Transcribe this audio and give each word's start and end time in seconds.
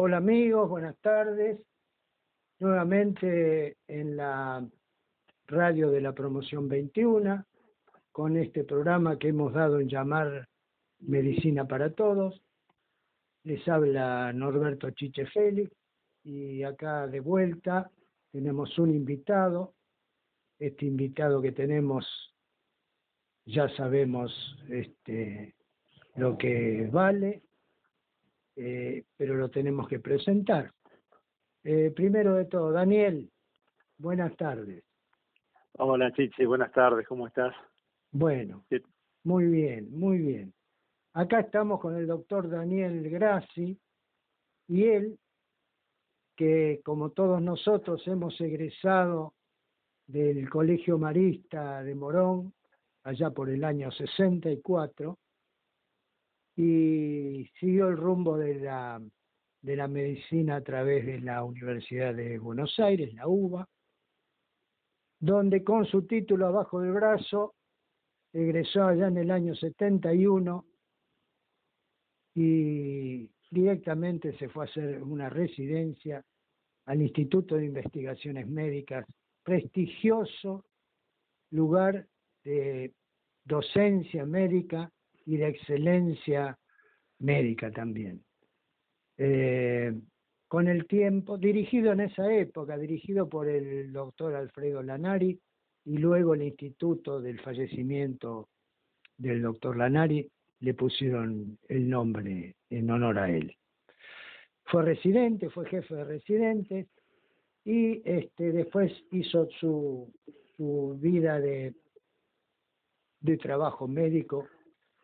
Hola 0.00 0.18
amigos, 0.18 0.68
buenas 0.68 0.96
tardes. 0.98 1.58
Nuevamente 2.60 3.78
en 3.88 4.16
la 4.16 4.64
radio 5.48 5.90
de 5.90 6.00
la 6.00 6.12
promoción 6.12 6.68
21, 6.68 7.44
con 8.12 8.36
este 8.36 8.62
programa 8.62 9.18
que 9.18 9.30
hemos 9.30 9.52
dado 9.52 9.80
en 9.80 9.88
llamar 9.88 10.48
Medicina 11.00 11.66
para 11.66 11.90
Todos. 11.94 12.40
Les 13.42 13.66
habla 13.66 14.32
Norberto 14.32 14.88
Chiche 14.92 15.26
Félix 15.26 15.72
y 16.22 16.62
acá 16.62 17.08
de 17.08 17.18
vuelta 17.18 17.90
tenemos 18.30 18.78
un 18.78 18.94
invitado. 18.94 19.74
Este 20.60 20.86
invitado 20.86 21.42
que 21.42 21.50
tenemos 21.50 22.06
ya 23.46 23.68
sabemos 23.70 24.30
este, 24.68 25.56
lo 26.14 26.38
que 26.38 26.88
vale, 26.92 27.42
eh, 28.60 29.04
pero 29.16 29.34
lo 29.34 29.48
tenemos 29.50 29.86
que 29.86 30.00
presentar. 30.00 30.72
Eh, 31.62 31.92
primero 31.94 32.34
de 32.34 32.46
todo, 32.46 32.72
Daniel, 32.72 33.30
buenas 33.98 34.36
tardes. 34.36 34.82
Hola 35.74 36.12
Chichi, 36.12 36.44
buenas 36.44 36.72
tardes, 36.72 37.06
¿cómo 37.06 37.28
estás? 37.28 37.54
Bueno, 38.10 38.64
muy 39.22 39.46
bien, 39.46 39.96
muy 39.96 40.18
bien. 40.18 40.52
Acá 41.12 41.38
estamos 41.38 41.78
con 41.78 41.94
el 41.94 42.08
doctor 42.08 42.50
Daniel 42.50 43.08
Grassi 43.08 43.78
y 44.66 44.84
él, 44.84 45.18
que 46.34 46.80
como 46.84 47.10
todos 47.10 47.40
nosotros 47.40 48.04
hemos 48.08 48.40
egresado 48.40 49.34
del 50.08 50.50
Colegio 50.50 50.98
Marista 50.98 51.84
de 51.84 51.94
Morón, 51.94 52.52
allá 53.04 53.30
por 53.30 53.50
el 53.50 53.62
año 53.62 53.92
64, 53.92 55.16
y 56.60 57.17
siguió 57.58 57.88
el 57.88 57.96
rumbo 57.96 58.36
de 58.36 58.56
la, 58.56 59.00
de 59.62 59.76
la 59.76 59.88
medicina 59.88 60.56
a 60.56 60.60
través 60.62 61.06
de 61.06 61.20
la 61.20 61.44
Universidad 61.44 62.14
de 62.14 62.38
Buenos 62.38 62.78
Aires, 62.78 63.12
la 63.14 63.28
UBA, 63.28 63.68
donde 65.20 65.64
con 65.64 65.84
su 65.84 66.06
título 66.06 66.46
abajo 66.46 66.80
del 66.80 66.92
brazo 66.92 67.54
egresó 68.32 68.84
allá 68.84 69.08
en 69.08 69.16
el 69.16 69.30
año 69.30 69.54
71 69.54 70.64
y 72.34 73.28
directamente 73.50 74.36
se 74.38 74.48
fue 74.48 74.64
a 74.64 74.68
hacer 74.68 75.02
una 75.02 75.28
residencia 75.28 76.24
al 76.86 77.02
Instituto 77.02 77.56
de 77.56 77.66
Investigaciones 77.66 78.46
Médicas, 78.46 79.04
prestigioso 79.42 80.64
lugar 81.50 82.06
de 82.44 82.94
docencia 83.44 84.24
médica 84.24 84.90
y 85.24 85.36
de 85.36 85.48
excelencia 85.48 86.58
médica 87.20 87.70
también. 87.70 88.22
Eh, 89.16 89.92
con 90.46 90.68
el 90.68 90.86
tiempo, 90.86 91.36
dirigido 91.36 91.92
en 91.92 92.00
esa 92.00 92.32
época, 92.32 92.78
dirigido 92.78 93.28
por 93.28 93.48
el 93.48 93.92
doctor 93.92 94.34
Alfredo 94.34 94.82
Lanari 94.82 95.38
y 95.84 95.98
luego 95.98 96.34
el 96.34 96.42
instituto 96.42 97.20
del 97.20 97.40
fallecimiento 97.40 98.48
del 99.16 99.42
doctor 99.42 99.76
Lanari 99.76 100.30
le 100.60 100.74
pusieron 100.74 101.58
el 101.68 101.88
nombre 101.88 102.56
en 102.70 102.90
honor 102.90 103.18
a 103.18 103.30
él. 103.30 103.54
Fue 104.64 104.84
residente, 104.84 105.50
fue 105.50 105.66
jefe 105.68 105.94
de 105.94 106.04
residentes 106.04 106.86
y 107.64 108.00
este, 108.04 108.52
después 108.52 108.92
hizo 109.12 109.48
su, 109.60 110.12
su 110.56 110.96
vida 111.00 111.40
de, 111.40 111.74
de 113.20 113.36
trabajo 113.36 113.88
médico 113.88 114.46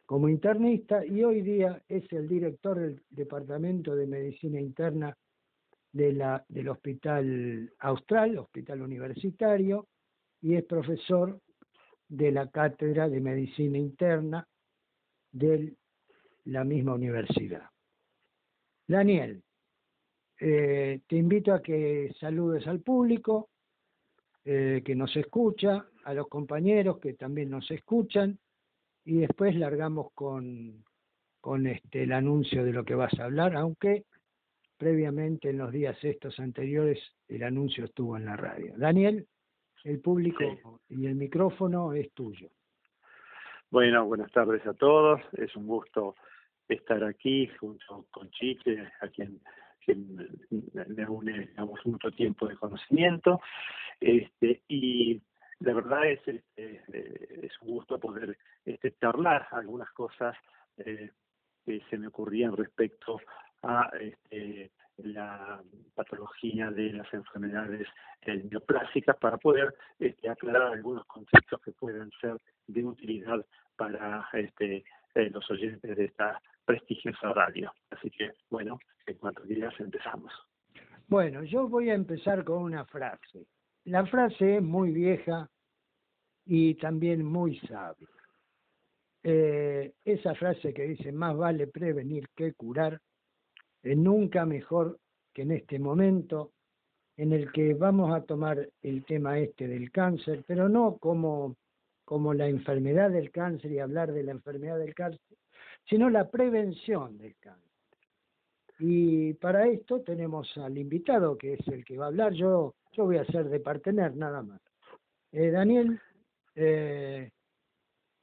como 0.06 0.28
internista 0.28 1.04
y 1.04 1.24
hoy 1.24 1.40
día 1.40 1.82
es 1.88 2.10
el 2.12 2.28
director 2.28 2.78
del 2.78 3.02
Departamento 3.10 3.94
de 3.94 4.06
Medicina 4.06 4.60
Interna 4.60 5.16
del 5.92 6.68
Hospital 6.68 7.72
Austral, 7.78 8.38
Hospital 8.38 8.82
Universitario, 8.82 9.86
y 10.42 10.56
es 10.56 10.64
profesor 10.64 11.40
de 12.08 12.32
la 12.32 12.50
Cátedra 12.50 13.08
de 13.08 13.20
Medicina 13.20 13.78
Interna 13.78 14.46
de 15.32 15.74
la 16.44 16.64
misma 16.64 16.94
universidad. 16.94 17.70
Daniel, 18.86 19.42
eh, 20.40 21.00
te 21.06 21.16
invito 21.16 21.54
a 21.54 21.62
que 21.62 22.12
saludes 22.20 22.66
al 22.66 22.80
público 22.80 23.48
eh, 24.44 24.82
que 24.84 24.94
nos 24.94 25.16
escucha, 25.16 25.86
a 26.04 26.12
los 26.12 26.28
compañeros 26.28 26.98
que 26.98 27.14
también 27.14 27.48
nos 27.48 27.70
escuchan, 27.70 28.38
y 29.04 29.18
después 29.18 29.54
largamos 29.56 30.12
con, 30.14 30.84
con 31.40 31.66
este, 31.66 32.04
el 32.04 32.12
anuncio 32.12 32.64
de 32.64 32.72
lo 32.72 32.84
que 32.84 32.94
vas 32.94 33.12
a 33.18 33.24
hablar, 33.24 33.56
aunque 33.56 34.04
previamente 34.76 35.50
en 35.50 35.58
los 35.58 35.72
días 35.72 35.96
estos 36.02 36.38
anteriores 36.40 36.98
el 37.28 37.42
anuncio 37.42 37.84
estuvo 37.84 38.16
en 38.16 38.24
la 38.24 38.36
radio. 38.36 38.74
Daniel, 38.76 39.26
el 39.84 40.00
público 40.00 40.80
y 40.88 41.06
el 41.06 41.14
micrófono 41.14 41.92
es 41.92 42.10
tuyo. 42.12 42.48
Bueno, 43.70 44.06
buenas 44.06 44.30
tardes 44.32 44.66
a 44.66 44.74
todos. 44.74 45.20
Es 45.32 45.54
un 45.56 45.66
gusto 45.66 46.14
estar 46.68 47.04
aquí 47.04 47.48
junto 47.58 48.06
con 48.10 48.30
Chique, 48.30 48.88
a 49.00 49.08
quien, 49.08 49.40
me 49.86 51.06
une 51.06 51.40
digamos, 51.40 51.80
mucho 51.84 52.10
tiempo 52.12 52.46
de 52.46 52.56
conocimiento. 52.56 53.40
Este, 54.00 54.62
y 54.68 55.20
la 55.60 55.74
verdad 55.74 56.06
es, 56.06 56.20
este, 56.26 56.82
eh, 56.88 57.40
es 57.42 57.52
un 57.62 57.68
gusto 57.68 57.98
poder 57.98 58.36
este, 58.64 58.92
charlar 59.00 59.46
algunas 59.50 59.90
cosas 59.90 60.36
eh, 60.78 61.10
que 61.64 61.80
se 61.88 61.98
me 61.98 62.08
ocurrían 62.08 62.56
respecto 62.56 63.20
a 63.62 63.90
este, 63.98 64.70
la 64.98 65.62
patología 65.94 66.70
de 66.70 66.92
las 66.92 67.12
enfermedades 67.12 67.88
neoplásicas 68.50 69.16
para 69.16 69.36
poder 69.38 69.74
este, 69.98 70.28
aclarar 70.28 70.72
algunos 70.72 71.04
conceptos 71.06 71.60
que 71.62 71.72
pueden 71.72 72.10
ser 72.20 72.38
de 72.66 72.84
utilidad 72.84 73.44
para 73.76 74.28
este, 74.32 74.84
eh, 75.14 75.30
los 75.30 75.48
oyentes 75.50 75.96
de 75.96 76.04
esta 76.04 76.40
prestigiosa 76.64 77.32
radio. 77.32 77.72
Así 77.90 78.10
que, 78.10 78.32
bueno, 78.50 78.78
en 79.06 79.16
cuatro 79.16 79.44
días 79.44 79.72
empezamos. 79.78 80.32
Bueno, 81.06 81.44
yo 81.44 81.68
voy 81.68 81.90
a 81.90 81.94
empezar 81.94 82.44
con 82.44 82.62
una 82.62 82.84
frase. 82.84 83.46
La 83.84 84.06
frase 84.06 84.56
es 84.56 84.62
muy 84.62 84.92
vieja 84.92 85.50
y 86.46 86.74
también 86.74 87.24
muy 87.24 87.58
sabia. 87.60 88.08
Eh, 89.22 89.92
esa 90.04 90.34
frase 90.34 90.72
que 90.72 90.82
dice, 90.84 91.12
más 91.12 91.36
vale 91.36 91.66
prevenir 91.66 92.28
que 92.34 92.52
curar, 92.54 93.00
es 93.82 93.96
nunca 93.96 94.46
mejor 94.46 94.98
que 95.32 95.42
en 95.42 95.52
este 95.52 95.78
momento 95.78 96.52
en 97.16 97.32
el 97.32 97.52
que 97.52 97.74
vamos 97.74 98.14
a 98.14 98.22
tomar 98.22 98.68
el 98.82 99.04
tema 99.04 99.38
este 99.38 99.68
del 99.68 99.90
cáncer, 99.90 100.44
pero 100.46 100.68
no 100.68 100.96
como, 100.98 101.56
como 102.04 102.34
la 102.34 102.48
enfermedad 102.48 103.10
del 103.10 103.30
cáncer 103.30 103.70
y 103.72 103.78
hablar 103.78 104.12
de 104.12 104.24
la 104.24 104.32
enfermedad 104.32 104.78
del 104.78 104.94
cáncer, 104.94 105.20
sino 105.88 106.10
la 106.10 106.30
prevención 106.30 107.18
del 107.18 107.36
cáncer. 107.36 107.63
Y 108.78 109.34
para 109.34 109.66
esto 109.66 110.00
tenemos 110.02 110.56
al 110.58 110.76
invitado, 110.76 111.38
que 111.38 111.54
es 111.54 111.68
el 111.68 111.84
que 111.84 111.96
va 111.96 112.06
a 112.06 112.08
hablar. 112.08 112.32
Yo, 112.32 112.74
yo 112.92 113.04
voy 113.04 113.18
a 113.18 113.24
ser 113.24 113.48
de 113.48 113.60
partener, 113.60 114.16
nada 114.16 114.42
más. 114.42 114.60
Eh, 115.32 115.50
Daniel, 115.50 116.00
eh, 116.54 117.30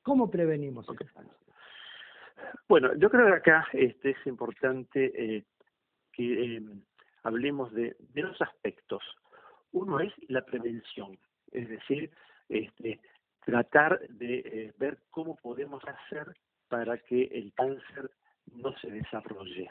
¿cómo 0.01 0.29
prevenimos 0.29 0.87
el 0.89 0.97
cáncer? 0.97 1.37
Bueno, 2.67 2.93
yo 2.95 3.09
creo 3.09 3.27
que 3.27 3.33
acá 3.33 3.67
este, 3.73 4.11
es 4.11 4.27
importante 4.27 5.11
eh, 5.15 5.45
que 6.11 6.57
eh, 6.57 6.61
hablemos 7.23 7.71
de, 7.73 7.95
de 7.99 8.21
dos 8.21 8.41
aspectos. 8.41 9.03
Uno 9.71 9.99
es 10.01 10.13
la 10.27 10.43
prevención, 10.43 11.17
es 11.51 11.69
decir, 11.69 12.11
este, 12.49 12.99
tratar 13.45 13.99
de 14.09 14.73
ver 14.77 14.99
cómo 15.11 15.37
podemos 15.37 15.81
hacer 15.85 16.35
para 16.67 16.97
que 16.97 17.23
el 17.23 17.53
cáncer 17.53 18.11
no 18.53 18.77
se 18.79 18.91
desarrolle. 18.91 19.69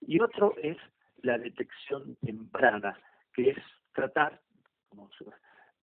Y 0.00 0.20
otro 0.20 0.54
es 0.62 0.76
la 1.22 1.38
detección 1.38 2.16
temprana, 2.16 2.98
que 3.34 3.50
es 3.50 3.58
tratar, 3.92 4.40
como 4.88 5.10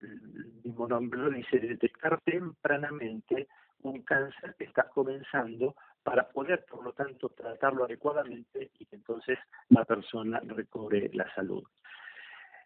el 0.02 0.54
mismo 0.64 0.88
nombre 0.88 1.20
lo 1.20 1.30
dice, 1.30 1.60
detectar 1.60 2.22
tempranamente 2.22 3.48
un 3.82 4.02
cáncer 4.04 4.56
que 4.58 4.66
está 4.66 4.90
comenzando 4.90 5.76
para 6.04 6.30
poder, 6.30 6.66
por 6.66 6.84
lo 6.84 6.94
tanto, 6.94 7.30
tratarlo 7.30 7.86
adecuadamente 7.86 8.72
y 8.80 8.86
que 8.86 8.96
entonces 8.96 9.40
la 9.70 9.86
persona 9.86 10.40
recobre 10.46 11.10
la 11.14 11.32
salud. 11.34 11.64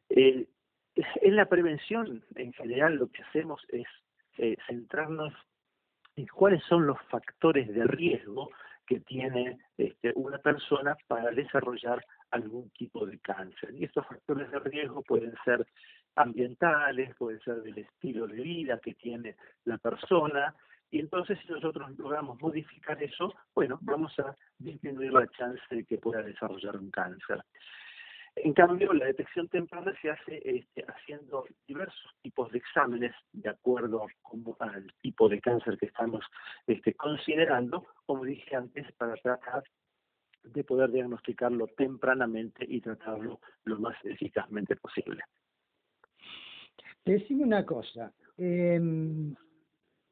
en 0.10 1.36
la 1.36 1.46
prevención, 1.46 2.24
en 2.36 2.54
general, 2.54 2.96
lo 2.96 3.10
que 3.10 3.24
hacemos 3.24 3.62
es 3.70 3.88
eh, 4.38 4.58
centrarnos 4.68 5.34
en 6.16 6.28
cuáles 6.28 6.64
son 6.64 6.86
los 6.86 7.02
factores 7.10 7.74
de 7.74 7.86
riesgo 7.86 8.50
que 8.90 9.02
tiene 9.02 9.60
este, 9.78 10.12
una 10.16 10.40
persona 10.40 10.98
para 11.08 11.30
desarrollar 11.30 12.04
algún 12.32 12.72
tipo 12.72 13.06
de 13.06 13.20
cáncer. 13.20 13.76
Y 13.76 13.84
estos 13.86 14.04
factores 14.08 14.50
de 14.50 14.58
riesgo 14.58 15.04
pueden 15.04 15.32
ser 15.46 15.64
ambientales, 16.16 17.16
pueden 17.16 17.40
ser 17.42 17.62
del 17.62 17.78
estilo 17.78 18.26
de 18.26 18.42
vida 18.42 18.80
que 18.80 18.96
tiene 18.96 19.36
la 19.66 19.78
persona, 19.78 20.56
Y 20.90 21.00
entonces 21.00 21.38
si 21.40 21.52
nosotros 21.52 21.96
logramos 22.00 22.42
modificar 22.42 23.02
eso, 23.04 23.36
bueno, 23.54 23.78
vamos 23.82 24.18
a 24.18 24.36
disminuir 24.58 25.14
la 25.14 25.28
chance 25.28 25.62
de 25.70 25.84
que 25.86 26.00
pueda 26.00 26.24
desarrollar 26.24 26.76
un 26.76 26.90
cáncer. 26.90 27.44
En 28.44 28.54
cambio, 28.54 28.94
la 28.94 29.06
detección 29.06 29.48
temprana 29.50 29.94
se 30.02 30.10
hace 30.10 30.42
este, 30.44 30.86
haciendo 30.88 31.46
diversos 31.68 32.12
tipos 32.22 32.52
de 32.52 32.60
exámenes 32.60 33.14
de 33.34 33.50
acuerdo 33.50 34.08
al 34.60 34.94
tipo 35.02 35.28
de 35.28 35.42
cáncer 35.42 35.78
que 35.78 35.88
estamos 35.88 36.24
este, 36.66 36.94
considerando, 36.94 37.86
como 38.06 38.24
dije 38.24 38.56
antes, 38.56 38.90
para 38.94 39.16
tratar 39.16 39.64
de 40.44 40.64
poder 40.64 40.92
diagnosticarlo 40.92 41.68
tempranamente 41.68 42.66
y 42.68 42.80
tratarlo 42.82 43.40
lo 43.66 43.80
más 43.80 43.96
eficazmente 44.04 44.76
posible. 44.78 45.22
Decime 47.06 47.44
una 47.44 47.66
cosa, 47.66 48.14
em, 48.38 49.36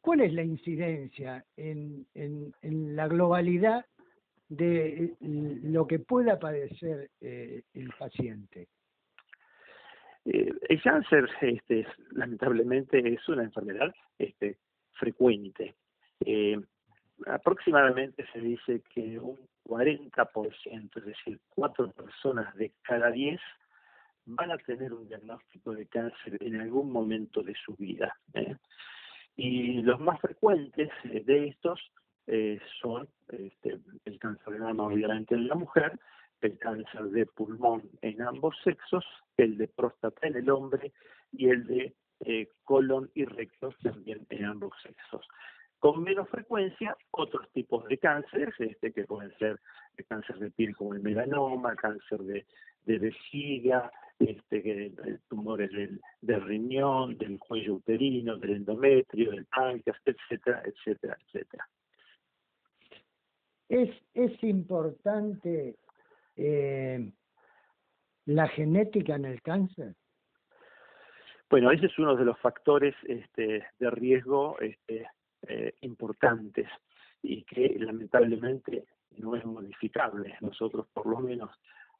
¿cuál 0.01 0.21
es 0.21 0.33
la 0.33 0.43
incidencia 0.43 1.45
en, 1.55 2.05
en, 2.13 2.95
la 2.95 3.07
globalidad 3.07 3.85
de 4.49 5.15
lo 5.19 5.87
que 5.87 5.99
pueda 5.99 6.39
padecer 6.39 7.09
eh, 7.21 7.63
el 7.73 7.91
paciente? 7.97 8.67
Eh, 10.25 10.51
el 10.67 10.81
cáncer, 10.81 11.29
este, 11.41 11.87
lamentablemente, 12.11 12.99
es 13.13 13.27
una 13.29 13.43
enfermedad 13.43 13.93
este, 14.19 14.57
frecuente. 14.91 15.75
Eh, 16.25 16.59
aproximadamente 17.27 18.25
se 18.33 18.39
dice 18.39 18.81
que 18.93 19.17
un 19.19 19.39
40%, 19.65 20.97
es 20.97 21.05
decir, 21.05 21.39
cuatro 21.49 21.91
personas 21.91 22.53
de 22.55 22.73
cada 22.81 23.09
diez 23.11 23.39
van 24.25 24.51
a 24.51 24.57
tener 24.57 24.93
un 24.93 25.07
diagnóstico 25.07 25.73
de 25.73 25.87
cáncer 25.87 26.37
en 26.41 26.59
algún 26.59 26.91
momento 26.91 27.41
de 27.41 27.55
su 27.65 27.73
vida. 27.75 28.13
¿eh? 28.33 28.55
Y 29.37 29.81
los 29.81 29.99
más 30.01 30.19
frecuentes 30.19 30.89
de 31.03 31.47
estos 31.47 31.79
eh, 32.27 32.59
son 32.81 33.07
este, 33.29 33.79
el 34.05 34.19
cáncer 34.19 34.53
de 34.53 34.59
mama, 34.59 34.83
obviamente, 34.83 35.35
en 35.35 35.47
la 35.47 35.55
mujer, 35.55 35.99
el 36.41 36.57
cáncer 36.59 37.03
de 37.05 37.25
pulmón 37.25 37.89
en 38.01 38.21
ambos 38.21 38.55
sexos, 38.63 39.05
el 39.37 39.57
de 39.57 39.67
próstata 39.67 40.27
en 40.27 40.35
el 40.35 40.49
hombre 40.49 40.91
y 41.31 41.49
el 41.49 41.65
de 41.65 41.95
eh, 42.21 42.49
colon 42.63 43.09
y 43.13 43.25
recto 43.25 43.73
también 43.81 44.25
en 44.29 44.45
ambos 44.45 44.73
sexos 44.81 45.27
con 45.79 46.03
menos 46.03 46.27
frecuencia 46.29 46.97
otros 47.11 47.47
tipos 47.53 47.85
de 47.87 47.97
cánceres, 47.97 48.53
este, 48.59 48.91
que 48.91 49.03
pueden 49.03 49.31
ser 49.37 49.59
cáncer 50.07 50.37
de 50.39 50.51
piel 50.51 50.75
como 50.75 50.93
el 50.93 51.01
melanoma, 51.01 51.75
cáncer 51.75 52.19
de, 52.19 52.45
de 52.85 52.99
vejiga, 52.99 53.91
este, 54.19 54.93
tumores 55.27 55.71
del, 55.71 56.01
del, 56.21 56.41
riñón, 56.41 57.17
del 57.17 57.37
cuello 57.39 57.75
uterino, 57.75 58.37
del 58.37 58.57
endometrio, 58.57 59.31
del 59.31 59.45
páncreas, 59.45 59.99
etcétera, 60.05 60.63
etcétera, 60.65 61.17
etcétera. 61.25 61.67
Es, 63.69 63.89
importante 64.43 65.75
eh, 66.35 67.11
la 68.25 68.47
genética 68.47 69.15
en 69.15 69.25
el 69.25 69.41
cáncer. 69.41 69.95
Bueno, 71.49 71.71
ese 71.71 71.87
es 71.87 71.99
uno 71.99 72.15
de 72.15 72.25
los 72.25 72.37
factores 72.39 72.95
este, 73.07 73.65
de 73.79 73.89
riesgo 73.91 74.59
este, 74.59 75.07
eh, 75.47 75.73
importantes 75.81 76.67
y 77.21 77.43
que 77.43 77.75
lamentablemente 77.79 78.85
no 79.17 79.35
es 79.35 79.45
modificable. 79.45 80.35
Nosotros 80.41 80.87
por 80.93 81.07
lo 81.07 81.19
menos 81.19 81.51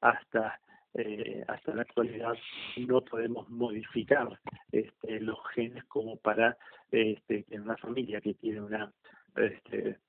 hasta 0.01 0.59
eh, 0.93 1.43
hasta 1.47 1.75
la 1.75 1.83
actualidad 1.83 2.33
no 2.77 3.01
podemos 3.01 3.47
modificar 3.49 4.39
este, 4.71 5.19
los 5.19 5.37
genes 5.53 5.83
como 5.85 6.17
para 6.17 6.57
este, 6.91 7.45
en 7.51 7.61
una 7.61 7.77
familia 7.77 8.19
que 8.19 8.33
tiene 8.33 8.61
una 8.61 8.91
este, 9.35 9.99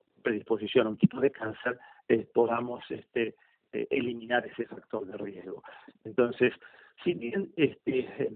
predisposición 0.58 0.86
a 0.86 0.90
un 0.90 0.98
tipo 0.98 1.20
de 1.20 1.30
cáncer 1.30 1.78
eh, 2.08 2.26
podamos 2.34 2.82
este, 2.90 3.34
eliminar 3.72 4.46
ese 4.46 4.64
factor 4.66 5.06
de 5.06 5.16
riesgo. 5.16 5.62
Entonces, 6.04 6.52
si 7.04 7.14
bien 7.14 7.52
este, 7.56 8.32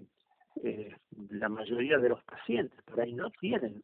eh, 0.62 0.94
la 1.30 1.48
mayoría 1.48 1.98
de 1.98 2.10
los 2.10 2.22
pacientes 2.24 2.80
por 2.82 3.00
ahí 3.00 3.14
no 3.14 3.30
tienen 3.30 3.82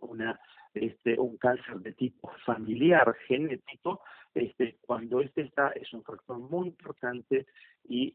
este, 0.75 1.19
un 1.19 1.37
cáncer 1.39 1.77
de 1.81 1.93
tipo 1.93 2.31
familiar 2.45 3.15
genético 3.27 4.03
cuando 4.83 5.21
este 5.21 5.41
está 5.41 5.71
es 5.71 5.93
un 5.93 6.05
factor 6.05 6.39
muy 6.39 6.69
importante 6.69 7.47
y 7.89 8.13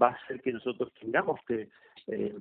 va 0.00 0.08
a 0.08 0.12
hacer 0.12 0.40
que 0.40 0.52
nosotros 0.52 0.92
tengamos 1.00 1.38
que 1.46 1.68
eh, 2.08 2.36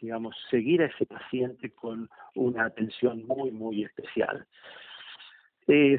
digamos 0.00 0.36
seguir 0.50 0.82
a 0.82 0.86
ese 0.86 1.06
paciente 1.06 1.70
con 1.70 2.10
una 2.34 2.66
atención 2.66 3.24
muy 3.26 3.50
muy 3.52 3.84
especial 3.84 4.46
eh, 5.68 5.98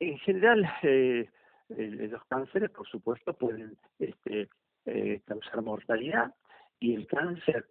en 0.00 0.18
general 0.18 0.70
eh, 0.82 1.28
los 1.68 2.24
cánceres 2.26 2.70
por 2.70 2.86
supuesto 2.88 3.32
pueden 3.34 3.76
este, 3.98 4.48
causar 5.24 5.62
mortalidad 5.62 6.34
y 6.78 6.94
el 6.94 7.06
cáncer 7.06 7.66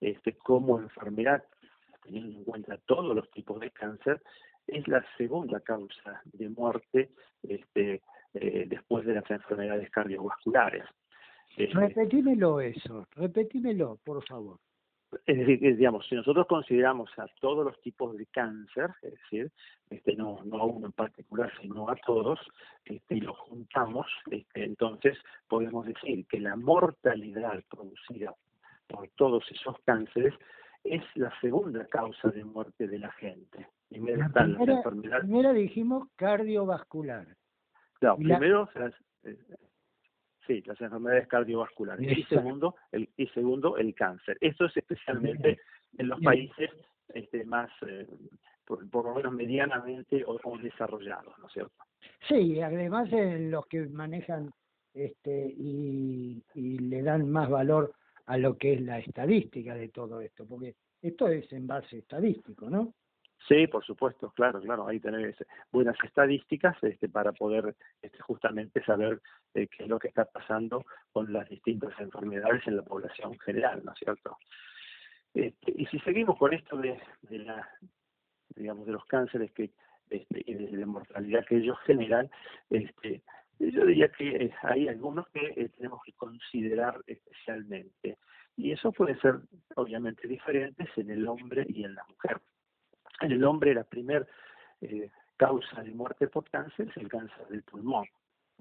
este, 0.00 0.36
como 0.36 0.78
enfermedad, 0.78 1.42
teniendo 2.02 2.38
en 2.38 2.44
cuenta 2.44 2.78
todos 2.86 3.14
los 3.16 3.30
tipos 3.30 3.60
de 3.60 3.70
cáncer, 3.70 4.22
es 4.66 4.86
la 4.88 5.04
segunda 5.16 5.60
causa 5.60 6.20
de 6.24 6.48
muerte 6.48 7.10
este, 7.42 8.02
eh, 8.34 8.64
después 8.68 9.06
de 9.06 9.14
las 9.14 9.30
enfermedades 9.30 9.90
cardiovasculares. 9.90 10.84
Eh, 11.56 11.70
repetímelo 11.72 12.60
eso, 12.60 13.06
repetímelo, 13.12 13.98
por 14.04 14.22
favor. 14.26 14.58
Es 15.24 15.38
decir, 15.38 15.76
digamos, 15.76 16.06
si 16.06 16.14
nosotros 16.14 16.46
consideramos 16.46 17.10
a 17.18 17.26
todos 17.40 17.64
los 17.64 17.80
tipos 17.80 18.16
de 18.16 18.26
cáncer, 18.26 18.90
es 19.02 19.12
decir, 19.12 19.50
este, 19.90 20.16
no, 20.16 20.40
no 20.44 20.58
a 20.58 20.64
uno 20.64 20.86
en 20.86 20.92
particular, 20.92 21.52
sino 21.60 21.88
a 21.88 21.96
todos, 21.96 22.40
este, 22.84 23.16
y 23.16 23.20
lo 23.20 23.34
juntamos, 23.34 24.06
este, 24.30 24.64
entonces 24.64 25.16
podemos 25.48 25.86
decir 25.86 26.26
que 26.26 26.40
la 26.40 26.56
mortalidad 26.56 27.62
producida 27.70 28.34
por 28.88 29.08
todos 29.16 29.44
esos 29.50 29.78
cánceres 29.84 30.34
es 30.84 31.02
la 31.14 31.32
segunda 31.40 31.86
causa 31.86 32.28
de 32.28 32.44
muerte 32.44 32.86
de 32.86 32.98
la 32.98 33.12
gente. 33.12 33.68
Primero 33.88 34.18
la 34.18 34.82
primera, 34.82 35.20
primero 35.20 35.52
dijimos 35.52 36.08
cardiovascular. 36.16 37.26
Claro, 37.98 38.16
primero 38.16 38.68
Sí, 40.46 40.62
las 40.64 40.80
enfermedades 40.80 41.26
cardiovasculares. 41.28 42.18
Y 42.18 42.22
segundo, 42.24 42.76
el, 42.92 43.08
y 43.16 43.26
segundo, 43.28 43.76
el 43.76 43.94
cáncer. 43.94 44.36
Esto 44.40 44.66
es 44.66 44.76
especialmente 44.76 45.58
en 45.98 46.08
los 46.08 46.20
países 46.20 46.70
este, 47.12 47.44
más, 47.44 47.70
eh, 47.86 48.06
por, 48.64 49.04
lo 49.04 49.14
menos 49.14 49.32
medianamente 49.32 50.24
o, 50.26 50.58
desarrollados, 50.58 51.36
¿no 51.38 51.46
es 51.46 51.52
cierto? 51.52 51.84
Sí, 52.28 52.60
además 52.60 53.12
en 53.12 53.50
los 53.50 53.66
que 53.66 53.86
manejan 53.86 54.50
este, 54.94 55.54
y, 55.56 56.42
y 56.54 56.78
le 56.78 57.02
dan 57.02 57.28
más 57.30 57.50
valor 57.50 57.92
a 58.26 58.38
lo 58.38 58.56
que 58.56 58.74
es 58.74 58.80
la 58.80 58.98
estadística 58.98 59.74
de 59.74 59.88
todo 59.88 60.20
esto, 60.20 60.46
porque 60.46 60.74
esto 61.02 61.28
es 61.28 61.50
en 61.52 61.66
base 61.66 61.98
estadístico, 61.98 62.68
¿no? 62.68 62.94
Sí, 63.48 63.66
por 63.68 63.84
supuesto, 63.84 64.30
claro, 64.30 64.60
claro, 64.60 64.88
ahí 64.88 64.98
tener 64.98 65.36
buenas 65.70 65.96
estadísticas 66.02 66.76
este, 66.82 67.08
para 67.08 67.32
poder 67.32 67.76
este, 68.02 68.18
justamente 68.20 68.82
saber 68.84 69.20
eh, 69.54 69.68
qué 69.68 69.84
es 69.84 69.88
lo 69.88 69.98
que 69.98 70.08
está 70.08 70.24
pasando 70.24 70.84
con 71.12 71.32
las 71.32 71.48
distintas 71.48 71.92
enfermedades 72.00 72.66
en 72.66 72.76
la 72.76 72.82
población 72.82 73.38
general, 73.38 73.82
¿no 73.84 73.92
es 73.92 73.98
cierto? 73.98 74.38
Este, 75.32 75.74
y 75.76 75.86
si 75.86 76.00
seguimos 76.00 76.38
con 76.38 76.54
esto 76.54 76.76
de, 76.78 76.98
la, 77.30 77.68
digamos, 78.56 78.86
de 78.86 78.92
los 78.92 79.04
cánceres 79.04 79.52
que 79.52 79.70
este, 80.10 80.42
y 80.46 80.54
de 80.54 80.76
la 80.76 80.86
mortalidad 80.86 81.44
que 81.46 81.58
ellos 81.58 81.78
generan, 81.84 82.28
este, 82.70 83.22
yo 83.58 83.86
diría 83.86 84.08
que 84.08 84.28
eh, 84.28 84.54
hay 84.62 84.88
algunos 84.88 85.28
que 85.28 85.40
eh, 85.56 85.68
tenemos 85.76 86.00
que 86.04 86.12
considerar 86.12 87.00
especialmente. 87.06 88.18
Y 88.56 88.72
eso 88.72 88.92
puede 88.92 89.18
ser 89.20 89.40
obviamente 89.74 90.26
diferentes 90.26 90.88
en 90.96 91.10
el 91.10 91.26
hombre 91.28 91.66
y 91.68 91.84
en 91.84 91.94
la 91.94 92.04
mujer. 92.04 92.40
En 93.20 93.32
el 93.32 93.44
hombre 93.44 93.74
la 93.74 93.84
primera 93.84 94.26
eh, 94.80 95.10
causa 95.36 95.82
de 95.82 95.92
muerte 95.92 96.28
por 96.28 96.48
cáncer 96.50 96.88
es 96.88 96.96
el 96.96 97.08
cáncer 97.08 97.46
del 97.48 97.62
pulmón, 97.62 98.06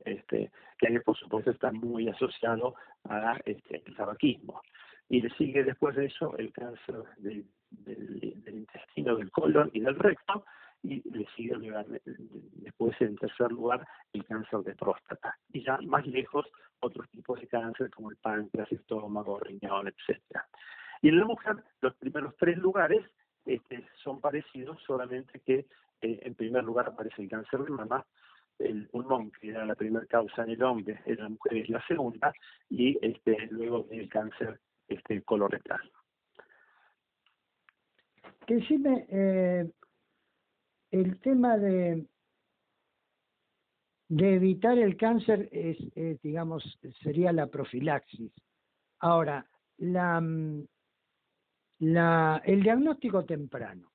este, 0.04 0.52
que 0.78 1.00
por 1.02 1.18
supuesto 1.18 1.52
está 1.52 1.72
muy 1.72 2.08
asociado 2.08 2.76
a 3.10 3.38
este, 3.46 3.84
el 3.86 3.96
tabaquismo. 3.96 4.62
Y 5.08 5.22
le 5.22 5.30
sigue 5.32 5.64
después 5.64 5.96
de 5.96 6.06
eso 6.06 6.36
el 6.38 6.52
cáncer 6.52 6.96
del, 7.18 7.46
intestino, 8.48 9.16
del 9.16 9.32
colon 9.32 9.70
y 9.74 9.82
del 9.82 9.96
recto, 9.96 10.46
y 10.82 11.02
le 11.10 11.26
sigue 11.36 11.56
después 12.54 13.00
en 13.02 13.16
tercer 13.16 13.52
lugar 13.52 13.88
el 14.14 14.24
cáncer 14.26 14.60
de 14.60 14.76
próstata. 14.76 15.38
Y 15.52 15.64
ya 15.64 15.78
más 15.82 16.06
lejos 16.06 16.46
otros 16.80 17.10
tipos 17.10 17.40
de 17.40 17.48
cáncer 17.48 17.90
como 17.90 18.12
el 18.12 18.18
páncreas, 18.18 18.72
estómago, 18.72 19.40
riñón, 19.40 19.88
etcétera. 19.88 20.48
Y 21.02 21.10
en 21.10 21.20
la 21.20 21.26
mujer 21.26 21.58
los 21.82 21.96
primeros 21.96 22.36
tres 22.38 22.58
lugares 22.58 23.04
este, 23.46 23.86
son 24.04 24.20
parecidos, 24.20 24.82
solamente 24.86 25.40
que 25.42 25.66
eh, 26.02 26.20
en 26.24 26.36
primer 26.36 26.64
lugar 26.64 26.88
aparece 26.88 27.22
el 27.22 27.30
cáncer 27.30 27.62
de 27.62 27.70
mama, 27.70 28.06
el 28.60 28.88
pulmón, 28.88 29.32
que 29.32 29.50
era 29.50 29.66
la 29.66 29.76
primera 29.76 30.06
causa 30.06 30.44
en 30.44 30.52
el 30.52 30.64
hombre, 30.64 31.02
en 31.06 31.18
la 31.18 31.30
mujer 31.30 31.58
es 31.58 31.70
la 31.70 31.86
segunda, 31.88 32.34
y 32.70 32.98
este, 33.06 33.48
luego 33.52 33.88
el 33.92 34.10
cáncer 34.10 34.60
este, 34.88 35.22
colorectal. 35.24 35.82
Decime, 38.48 39.06
eh, 39.10 39.72
el 40.92 41.20
tema 41.20 41.58
de, 41.58 42.06
de 44.08 44.36
evitar 44.36 44.78
el 44.78 44.96
cáncer 44.96 45.50
es, 45.52 45.78
digamos, 46.22 46.80
sería 47.02 47.34
la 47.34 47.48
profilaxis. 47.48 48.32
Ahora, 49.00 49.46
la, 49.78 50.22
mm, 50.22 50.66
la, 51.80 52.42
el 52.46 52.64
diagnóstico 52.64 53.26
temprano. 53.26 53.92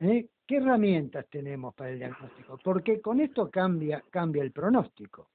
¿eh? 0.00 0.28
¿Qué 0.46 0.56
herramientas 0.56 1.26
tenemos 1.30 1.74
para 1.74 1.90
el 1.90 1.98
diagnóstico? 1.98 2.58
Porque 2.62 3.00
con 3.00 3.20
esto 3.20 3.50
cambia, 3.50 4.02
cambia 4.10 4.42
el 4.42 4.52
pronóstico. 4.52 5.30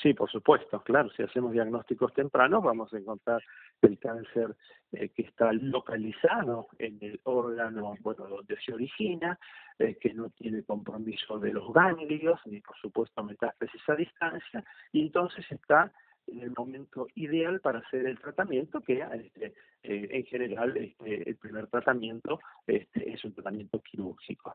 Sí, 0.00 0.14
por 0.14 0.30
supuesto, 0.30 0.82
claro, 0.82 1.10
si 1.10 1.22
hacemos 1.22 1.52
diagnósticos 1.52 2.14
tempranos 2.14 2.62
vamos 2.62 2.92
a 2.92 2.98
encontrar 2.98 3.42
el 3.82 3.98
cáncer 3.98 4.56
eh, 4.92 5.10
que 5.10 5.22
está 5.22 5.52
localizado 5.52 6.68
en 6.78 6.98
el 7.02 7.20
órgano 7.24 7.94
bueno, 8.00 8.26
donde 8.26 8.56
se 8.64 8.72
origina, 8.72 9.38
eh, 9.78 9.98
que 10.00 10.14
no 10.14 10.30
tiene 10.30 10.62
compromiso 10.62 11.38
de 11.38 11.52
los 11.52 11.72
ganglios, 11.72 12.40
ni 12.46 12.60
por 12.60 12.76
supuesto 12.78 13.22
metástasis 13.22 13.82
a 13.88 13.94
distancia, 13.94 14.64
y 14.92 15.02
entonces 15.02 15.44
está 15.50 15.92
en 16.26 16.40
el 16.40 16.52
momento 16.56 17.06
ideal 17.14 17.60
para 17.60 17.80
hacer 17.80 18.06
el 18.06 18.18
tratamiento, 18.18 18.80
que 18.80 19.00
este, 19.00 19.54
eh, 19.82 20.08
en 20.10 20.24
general 20.24 20.76
este, 20.76 21.28
el 21.28 21.36
primer 21.36 21.66
tratamiento 21.66 22.40
este, 22.66 23.12
es 23.12 23.24
un 23.24 23.34
tratamiento 23.34 23.80
quirúrgico. 23.80 24.54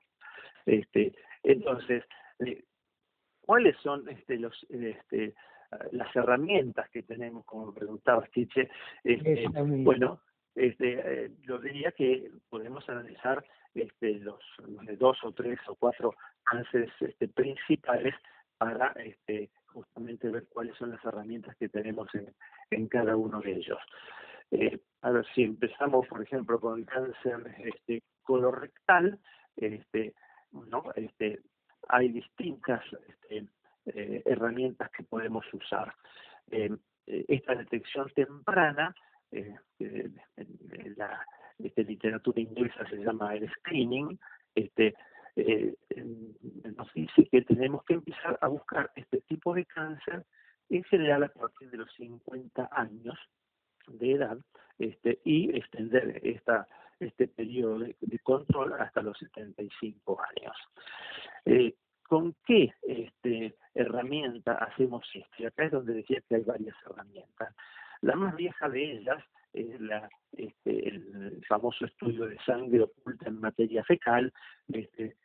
Este, 0.66 1.14
entonces, 1.44 2.04
eh, 2.40 2.64
¿cuáles 3.42 3.78
son 3.78 4.08
este, 4.10 4.38
los, 4.38 4.66
este, 4.70 5.34
las 5.92 6.16
herramientas 6.16 6.90
que 6.90 7.04
tenemos, 7.04 7.46
como 7.46 7.74
preguntaba 7.74 8.26
Tiche? 8.28 8.70
Este, 9.04 9.48
bueno, 9.54 10.22
este, 10.58 11.26
eh, 11.26 11.32
yo 11.44 11.60
diría 11.60 11.92
que 11.92 12.32
podemos 12.50 12.88
analizar 12.90 13.46
este, 13.76 14.16
los, 14.16 14.40
dos 14.98 15.18
o 15.24 15.32
tres 15.32 15.60
o 15.68 15.76
cuatro 15.76 16.16
cánceres 16.44 16.92
este, 17.00 17.28
principales 17.28 18.16
para 18.58 18.92
este, 18.94 19.52
justamente 19.78 20.30
ver 20.30 20.48
cuáles 20.50 20.76
son 20.78 20.90
las 20.90 21.06
herramientas 21.06 21.56
que 21.58 21.70
tenemos 21.70 22.08
en, 22.16 22.34
en 22.72 22.88
cada 22.88 23.16
uno 23.16 23.40
de 23.42 23.52
ellos. 23.52 23.78
Eh, 24.50 24.80
a 25.02 25.12
ver, 25.12 25.26
si 25.36 25.44
empezamos, 25.44 26.08
por 26.08 26.24
ejemplo, 26.24 26.60
con 26.60 26.80
el 26.80 26.86
cáncer 26.86 27.56
este, 27.60 28.02
colorectal, 28.24 29.20
este, 29.56 30.16
¿no? 30.52 30.84
este, 30.96 31.42
hay 31.90 32.10
distintas 32.10 32.84
este, 33.08 33.48
eh, 33.86 34.24
herramientas 34.26 34.90
que 34.90 35.04
podemos 35.04 35.46
usar. 35.54 35.94
Eh, 36.50 36.76
esta 37.06 37.54
detección 37.54 38.10
temprana, 38.16 38.96
en 39.32 39.60
la 40.96 41.26
este, 41.60 41.84
literatura 41.84 42.42
inglesa 42.42 42.88
se 42.90 42.98
llama 42.98 43.36
el 43.36 43.50
screening, 43.52 44.18
este, 44.56 44.96
eh, 45.38 45.76
nos 46.76 46.92
dice 46.94 47.28
que 47.32 47.42
tenemos 47.44 47.84
que 47.86 47.94
empezar 47.94 48.38
a 48.42 48.48
buscar 48.48 48.92
este 48.96 49.22
tipo 49.22 49.54
de 49.54 49.66
cáncer 49.66 50.26
en 50.70 50.84
general 50.86 51.24
a 51.24 51.30
partir 51.30 51.70
de 51.70 51.78
los 51.78 51.94
50 51.94 52.70
años 52.72 53.18
de 53.88 54.14
edad 54.14 54.38
este, 54.80 55.20
y 55.24 55.56
extender 55.56 56.20
esta, 56.24 56.68
este 57.00 57.28
periodo 57.28 57.80
de, 57.80 58.20
control 58.24 58.74
hasta 58.74 59.02
los 59.02 59.18
75 59.20 60.20
años. 60.22 60.56
Eh, 61.46 61.76
¿Con 62.04 62.36
qué 62.46 62.74
este, 62.82 63.56
herramienta 63.76 64.54
hacemos 64.54 65.06
esto? 65.14 65.36
Y 65.38 65.46
acá 65.46 65.66
es 65.66 65.72
donde 65.72 65.94
decía 65.94 66.22
que 66.28 66.36
hay 66.36 66.44
varias 66.44 66.76
herramientas. 66.86 67.54
La 68.02 68.16
más 68.16 68.36
vieja 68.36 68.70
de 68.70 68.92
ellas 68.92 69.24
es 69.54 69.80
la, 69.82 70.10
este, 70.32 70.90
el 70.90 71.44
famoso 71.48 71.86
estudio 71.86 72.26
de 72.26 72.38
sangre 72.46 72.84
oculta 72.84 73.28
en 73.28 73.40
materia 73.40 73.84
fecal, 73.84 74.32
este, 74.70 75.18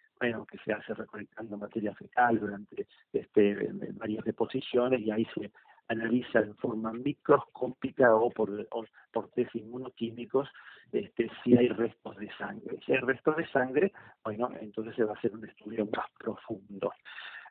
que 0.49 0.59
se 0.65 0.73
hace 0.73 0.95
recolectando 0.95 1.57
materia 1.57 1.95
fecal 1.95 2.39
durante 2.39 2.87
este, 3.13 3.71
varias 3.95 4.25
deposiciones 4.25 5.01
y 5.01 5.11
ahí 5.11 5.27
se 5.35 5.51
analiza 5.89 6.39
en 6.41 6.55
forma 6.57 6.93
microscópica 6.93 8.15
o 8.15 8.31
por, 8.31 8.69
por 9.13 9.29
test 9.31 9.55
inmunoquímicos 9.57 10.49
este, 10.93 11.29
si 11.43 11.57
hay 11.57 11.69
restos 11.69 12.17
de 12.17 12.31
sangre. 12.37 12.79
Si 12.87 12.93
hay 12.93 13.01
restos 13.01 13.37
de 13.37 13.47
sangre, 13.49 13.93
bueno, 14.25 14.51
entonces 14.61 14.95
se 14.95 15.05
va 15.05 15.13
a 15.13 15.17
hacer 15.17 15.33
un 15.33 15.45
estudio 15.49 15.87
más 15.87 16.07
profundo. 16.19 16.93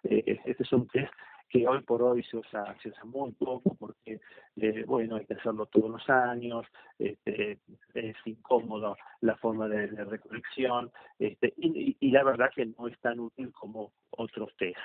Eh, 0.03 0.39
este 0.45 0.63
es 0.63 0.71
un 0.71 0.87
test 0.87 1.13
que 1.51 1.67
hoy 1.67 1.81
por 1.81 2.01
hoy 2.01 2.23
se 2.23 2.37
usa, 2.37 2.75
se 2.81 2.89
usa 2.89 3.03
muy 3.03 3.31
poco 3.33 3.75
porque, 3.75 4.21
eh, 4.55 4.83
bueno, 4.87 5.17
hay 5.17 5.25
que 5.25 5.33
hacerlo 5.33 5.65
todos 5.65 5.91
los 5.91 6.09
años, 6.09 6.65
este, 6.97 7.59
es 7.93 8.15
incómodo 8.23 8.95
la 9.19 9.35
forma 9.35 9.67
de, 9.67 9.87
recolección, 10.05 10.91
este, 11.19 11.53
y, 11.57 12.09
la 12.09 12.23
verdad 12.23 12.51
que 12.55 12.65
no 12.65 12.87
es 12.87 12.97
tan 12.99 13.19
útil 13.19 13.51
como 13.51 13.91
otros 14.11 14.55
test. 14.57 14.77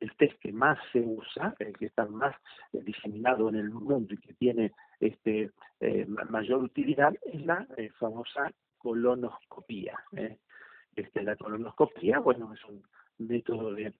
El 0.00 0.14
test 0.16 0.36
que 0.40 0.52
más 0.52 0.78
se 0.92 1.00
usa, 1.00 1.54
el 1.60 1.76
que 1.76 1.86
está 1.86 2.04
más 2.06 2.34
eh, 2.72 2.80
diseminado 2.82 3.48
en 3.48 3.56
el 3.56 3.70
mundo 3.70 4.14
y 4.14 4.18
que 4.18 4.34
tiene 4.34 4.72
este, 4.98 5.50
eh, 5.80 6.06
mayor 6.28 6.64
utilidad, 6.64 7.14
es 7.32 7.46
la 7.46 7.64
famosa 7.98 8.52
colonoscopía. 8.78 9.94
Este, 10.96 11.22
la 11.22 11.36
colonoscopía, 11.36 12.18
bueno, 12.18 12.52
es 12.54 12.64
un 12.64 12.82
método 13.18 13.72
de 13.72 13.92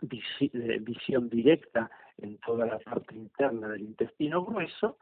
visión 0.00 1.28
directa 1.28 1.90
en 2.18 2.38
toda 2.38 2.66
la 2.66 2.78
parte 2.78 3.14
interna 3.14 3.68
del 3.68 3.82
intestino 3.82 4.44
grueso 4.44 4.98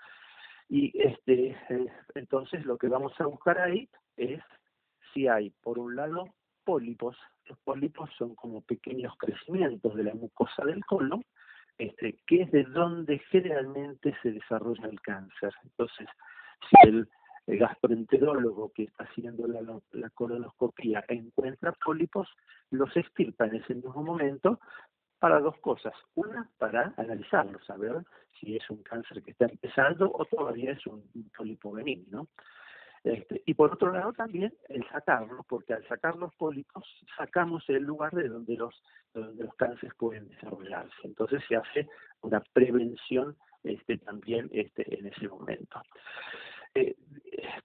y 0.68 0.92
este 1.00 1.56
eh, 1.68 1.86
entonces 2.14 2.64
lo 2.64 2.78
que 2.78 2.88
vamos 2.88 3.12
a 3.18 3.26
buscar 3.26 3.58
ahí 3.58 3.88
es 4.16 4.40
si 5.12 5.26
hay 5.26 5.50
por 5.62 5.78
un 5.78 5.96
lado 5.96 6.24
pólipos. 6.64 7.16
Los 7.46 7.58
pólipos 7.60 8.10
son 8.16 8.34
como 8.36 8.60
pequeños 8.60 9.12
crecimientos 9.18 9.94
de 9.96 10.04
la 10.04 10.14
mucosa 10.14 10.64
del 10.64 10.84
colon 10.84 11.24
este 11.78 12.18
que 12.26 12.42
es 12.42 12.52
de 12.52 12.64
donde 12.64 13.18
generalmente 13.30 14.14
se 14.22 14.32
desarrolla 14.32 14.86
el 14.86 15.00
cáncer. 15.00 15.52
Entonces 15.64 16.08
si 16.68 16.88
el 16.88 17.08
el 17.50 17.58
gastroenterólogo 17.58 18.72
que 18.72 18.84
está 18.84 19.04
haciendo 19.04 19.46
la, 19.48 19.60
la, 19.92 20.10
colonoscopia 20.10 21.04
encuentra 21.08 21.72
pólipos, 21.72 22.28
los 22.70 22.96
extirpa 22.96 23.46
en 23.46 23.56
ese 23.56 23.74
mismo 23.74 24.02
momento 24.04 24.60
para 25.18 25.40
dos 25.40 25.56
cosas. 25.58 25.92
Una, 26.14 26.48
para 26.58 26.94
analizarlo, 26.96 27.60
saber 27.64 28.04
si 28.38 28.56
es 28.56 28.70
un 28.70 28.82
cáncer 28.84 29.22
que 29.22 29.32
está 29.32 29.46
empezando 29.46 30.10
o 30.12 30.24
todavía 30.26 30.72
es 30.72 30.86
un, 30.86 31.02
pólipo 31.36 31.72
benigno. 31.72 32.28
Este, 33.02 33.42
y 33.46 33.54
por 33.54 33.72
otro 33.72 33.92
lado 33.92 34.12
también 34.12 34.54
el 34.68 34.86
sacarlo, 34.88 35.44
porque 35.48 35.74
al 35.74 35.86
sacar 35.88 36.16
los 36.16 36.32
pólipos 36.36 36.84
sacamos 37.16 37.64
el 37.68 37.82
lugar 37.82 38.12
de 38.12 38.28
donde 38.28 38.56
los, 38.56 38.80
donde 39.12 39.42
los 39.42 39.54
cánceres 39.56 39.94
pueden 39.96 40.28
desarrollarse. 40.28 40.94
Entonces 41.02 41.42
se 41.48 41.56
hace 41.56 41.88
una 42.20 42.40
prevención 42.52 43.36
este, 43.64 43.98
también 43.98 44.48
este, 44.52 44.98
en 44.98 45.06
ese 45.06 45.26
momento. 45.28 45.82
Eh, 46.74 46.94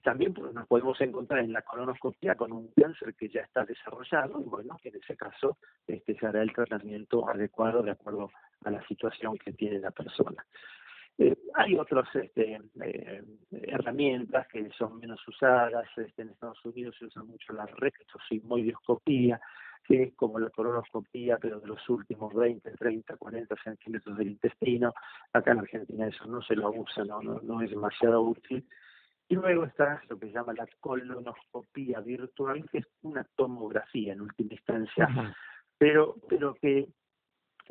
también 0.03 0.33
pues, 0.33 0.53
nos 0.53 0.67
podemos 0.67 0.99
encontrar 1.01 1.43
en 1.43 1.53
la 1.53 1.61
colonoscopia 1.61 2.35
con 2.35 2.51
un 2.51 2.71
cáncer 2.75 3.13
que 3.15 3.29
ya 3.29 3.41
está 3.41 3.65
desarrollado 3.65 4.41
y 4.41 4.45
bueno, 4.45 4.77
en 4.83 4.95
ese 4.95 5.15
caso 5.15 5.57
este, 5.87 6.17
se 6.17 6.27
hará 6.27 6.41
el 6.41 6.53
tratamiento 6.53 7.27
adecuado 7.29 7.81
de 7.81 7.91
acuerdo 7.91 8.31
a 8.63 8.71
la 8.71 8.85
situación 8.87 9.37
que 9.37 9.53
tiene 9.53 9.79
la 9.79 9.91
persona. 9.91 10.45
Eh, 11.17 11.35
hay 11.53 11.75
otras 11.77 12.13
este, 12.13 12.59
eh, 12.81 13.23
herramientas 13.51 14.47
que 14.47 14.69
son 14.77 14.99
menos 14.99 15.25
usadas. 15.27 15.87
Este, 15.95 16.23
en 16.23 16.29
Estados 16.29 16.63
Unidos 16.65 16.95
se 16.99 17.05
usa 17.05 17.23
mucho 17.23 17.53
la 17.53 17.65
rectosigmoidoscopía, 17.65 19.39
que 19.85 20.03
es 20.03 20.13
como 20.15 20.39
la 20.39 20.49
colonoscopía, 20.49 21.37
pero 21.37 21.59
de 21.59 21.67
los 21.67 21.89
últimos 21.89 22.33
20, 22.33 22.69
30, 22.71 23.15
40 23.15 23.55
centímetros 23.63 24.17
del 24.17 24.29
intestino. 24.29 24.93
Acá 25.31 25.51
en 25.51 25.59
Argentina 25.59 26.07
eso 26.07 26.25
no 26.25 26.41
se 26.41 26.55
lo 26.55 26.71
usa, 26.71 27.05
no, 27.05 27.21
no 27.21 27.61
es 27.61 27.69
demasiado 27.69 28.21
útil. 28.21 28.65
Y 29.27 29.35
luego 29.35 29.65
está 29.65 30.01
lo 30.09 30.19
que 30.19 30.27
se 30.27 30.33
llama 30.33 30.53
la 30.53 30.67
colonoscopía 30.79 31.99
virtual, 32.01 32.67
que 32.69 32.79
es 32.79 32.87
una 33.01 33.23
tomografía 33.35 34.13
en 34.13 34.21
última 34.21 34.53
instancia, 34.53 35.35
pero, 35.77 36.15
pero 36.29 36.53
que 36.53 36.87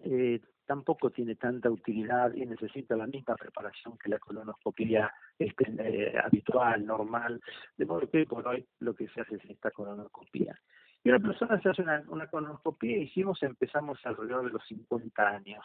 eh, 0.02 0.40
tampoco 0.66 1.10
tiene 1.10 1.36
tanta 1.36 1.70
utilidad 1.70 2.34
y 2.34 2.44
necesita 2.46 2.96
la 2.96 3.06
misma 3.06 3.36
preparación 3.36 3.96
que 3.98 4.08
la 4.08 4.18
colonoscopía 4.18 5.12
este, 5.38 5.64
eh, 5.78 6.18
habitual, 6.18 6.84
normal, 6.84 7.40
de 7.76 7.86
modo 7.86 8.10
que 8.10 8.26
por 8.26 8.46
hoy 8.48 8.66
lo 8.80 8.94
que 8.94 9.08
se 9.08 9.20
hace 9.20 9.36
es 9.36 9.44
esta 9.44 9.70
colonoscopía. 9.70 10.58
Y 11.02 11.10
una 11.10 11.20
persona 11.20 11.60
se 11.60 11.68
hace 11.68 11.82
una, 11.82 12.02
una 12.08 12.26
colonoscopía, 12.28 12.96
hicimos, 12.96 13.42
empezamos 13.42 13.98
alrededor 14.04 14.46
de 14.46 14.52
los 14.52 14.66
50 14.66 15.28
años. 15.28 15.64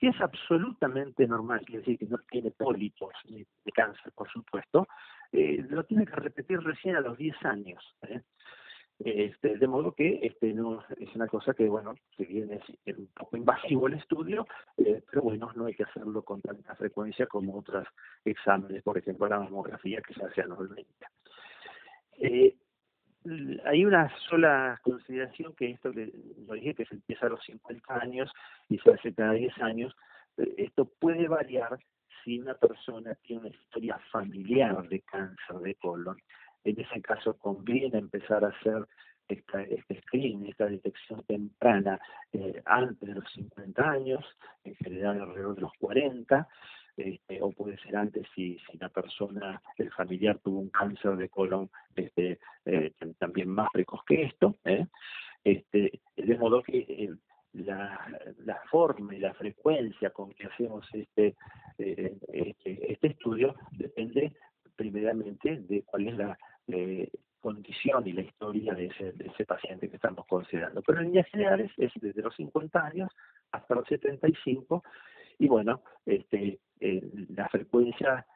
Si 0.00 0.06
es 0.06 0.20
absolutamente 0.20 1.26
normal, 1.26 1.60
quiere 1.64 1.80
decir 1.80 1.98
que 1.98 2.06
no 2.06 2.18
tiene 2.30 2.50
pólipos 2.50 3.12
ni 3.28 3.38
de 3.38 3.72
cáncer, 3.72 4.12
por 4.12 4.30
supuesto, 4.30 4.86
eh, 5.32 5.64
lo 5.68 5.84
tiene 5.84 6.06
que 6.06 6.16
repetir 6.16 6.60
recién 6.60 6.96
a 6.96 7.00
los 7.00 7.18
10 7.18 7.36
años. 7.44 7.96
¿eh? 8.02 8.22
Este, 9.00 9.58
de 9.58 9.66
modo 9.66 9.92
que 9.92 10.20
este 10.22 10.54
no 10.54 10.82
es 10.98 11.14
una 11.14 11.26
cosa 11.26 11.52
que, 11.52 11.68
bueno, 11.68 11.94
si 12.16 12.24
bien 12.24 12.52
es 12.52 12.96
un 12.96 13.08
poco 13.08 13.36
invasivo 13.36 13.88
el 13.88 13.94
estudio, 13.94 14.46
eh, 14.78 15.02
pero 15.10 15.22
bueno, 15.22 15.50
no 15.56 15.66
hay 15.66 15.74
que 15.74 15.82
hacerlo 15.82 16.22
con 16.22 16.40
tanta 16.40 16.74
frecuencia 16.76 17.26
como 17.26 17.58
otros 17.58 17.86
exámenes, 18.24 18.82
por 18.82 18.96
ejemplo, 18.96 19.28
la 19.28 19.40
mamografía 19.40 20.00
que 20.00 20.14
se 20.14 20.24
hace 20.24 20.42
anualmente. 20.42 21.06
Eh, 22.18 22.56
hay 23.64 23.84
una 23.84 24.10
sola 24.28 24.78
consideración 24.82 25.54
que 25.54 25.70
esto 25.70 25.92
que 25.92 26.12
lo 26.46 26.54
dije 26.54 26.74
que 26.74 26.84
se 26.84 26.94
empieza 26.94 27.26
a 27.26 27.30
los 27.30 27.44
50 27.44 27.94
años 27.94 28.30
y 28.68 28.78
se 28.78 28.92
hace 28.92 29.14
cada 29.14 29.32
10 29.32 29.58
años 29.62 29.96
eh, 30.36 30.54
esto 30.58 30.84
puede 30.84 31.28
variar 31.28 31.78
si 32.22 32.38
una 32.38 32.54
persona 32.54 33.14
tiene 33.22 33.46
una 33.46 33.50
historia 33.50 33.98
familiar 34.10 34.88
de 34.88 35.00
cáncer 35.00 35.56
de 35.56 35.74
colon. 35.76 36.16
En 36.64 36.80
ese 36.80 37.00
caso 37.02 37.36
conviene 37.38 37.98
empezar 37.98 38.44
a 38.44 38.48
hacer 38.48 38.86
esta, 39.28 39.62
este 39.62 40.00
screening, 40.02 40.46
esta 40.46 40.66
detección 40.66 41.22
temprana 41.24 42.00
eh, 42.32 42.62
antes 42.64 43.08
de 43.08 43.14
los 43.14 43.30
50 43.32 43.90
años, 43.90 44.24
en 44.64 44.74
general 44.76 45.20
alrededor 45.20 45.54
de 45.54 45.60
los 45.62 45.72
40, 45.78 46.48
este, 46.96 47.42
o 47.42 47.50
puede 47.50 47.76
ser 47.78 47.96
antes 47.96 48.26
si, 48.34 48.58
si 48.70 48.78
la 48.78 48.88
persona, 48.88 49.60
el 49.76 49.90
familiar 49.92 50.38
tuvo 50.38 50.60
un 50.60 50.70
cáncer 50.70 51.16
de 51.16 51.28
colon 51.28 51.70
este, 51.96 52.38
eh, 52.64 52.92
también 53.18 53.48
más 53.48 53.68
precoz 53.72 54.04
que 54.04 54.22
esto, 54.22 54.56
¿eh? 54.64 54.86
este, 55.42 56.00
de 56.16 56.38
modo 56.38 56.62
que 56.62 56.78
eh, 56.78 57.14
la, 57.52 58.08
la 58.44 58.60
forma 58.70 59.14
y 59.14 59.18
la 59.18 59.34
frecuencia 59.34 60.10
con 60.10 60.32
que 60.32 60.46
hacemos 60.46 60.86
este, 60.92 61.36
este, 61.78 62.92
este 62.92 63.06
estudio 63.08 63.54
depende 63.72 64.32
primeramente 64.74 65.60
de 65.60 65.82
cuál 65.82 66.08
es 66.08 66.16
la 66.16 66.38
condición 67.44 68.08
y 68.08 68.12
la 68.12 68.22
historia 68.22 68.72
de 68.72 68.86
ese, 68.86 69.12
de 69.12 69.26
ese 69.26 69.44
paciente 69.44 69.88
que 69.90 69.96
estamos 69.96 70.26
considerando. 70.26 70.82
Pero 70.82 71.00
en 71.00 71.08
líneas 71.08 71.28
generales 71.28 71.70
es 71.76 71.92
desde 71.96 72.22
los 72.22 72.34
50 72.34 72.86
años 72.86 73.10
hasta 73.52 73.74
los 73.74 73.86
75 73.86 74.82
y 75.38 75.48
bueno, 75.48 75.82
este, 76.06 76.60
eh, 76.80 77.02
la 77.30 77.48
frecuencia, 77.48 78.26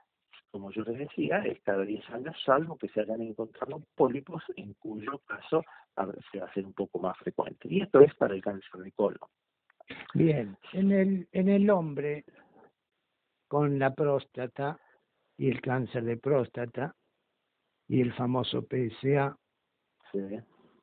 como 0.51 0.71
yo 0.71 0.83
les 0.83 0.99
decía, 0.99 1.39
es 1.39 1.61
cada 1.63 1.85
10 1.85 2.09
años, 2.11 2.37
salvo 2.45 2.77
que 2.77 2.89
se 2.89 3.01
hayan 3.01 3.23
encontrado 3.23 3.83
pólipos, 3.95 4.43
en 4.57 4.75
cuyo 4.75 5.19
caso 5.27 5.63
se 6.31 6.39
va 6.39 6.47
a 6.47 6.49
hacer 6.49 6.65
un 6.65 6.73
poco 6.73 6.99
más 6.99 7.17
frecuente. 7.19 7.69
Y 7.69 7.83
esto 7.83 8.01
es 8.01 8.15
para 8.15 8.35
el 8.35 8.43
cáncer 8.43 8.81
de 8.81 8.93
colon. 8.93 9.29
Bien, 10.15 10.57
en 10.73 10.93
el, 10.93 11.29
en 11.33 11.49
el 11.49 11.71
hombre 11.71 12.25
con 13.49 13.79
la 13.79 13.95
próstata 13.95 14.79
y 15.37 15.51
el 15.51 15.61
cáncer 15.61 16.05
de 16.05 16.17
próstata 16.17 16.95
y 17.87 18.03
el 18.03 18.13
famoso 18.13 18.67
PSA, 18.69 19.37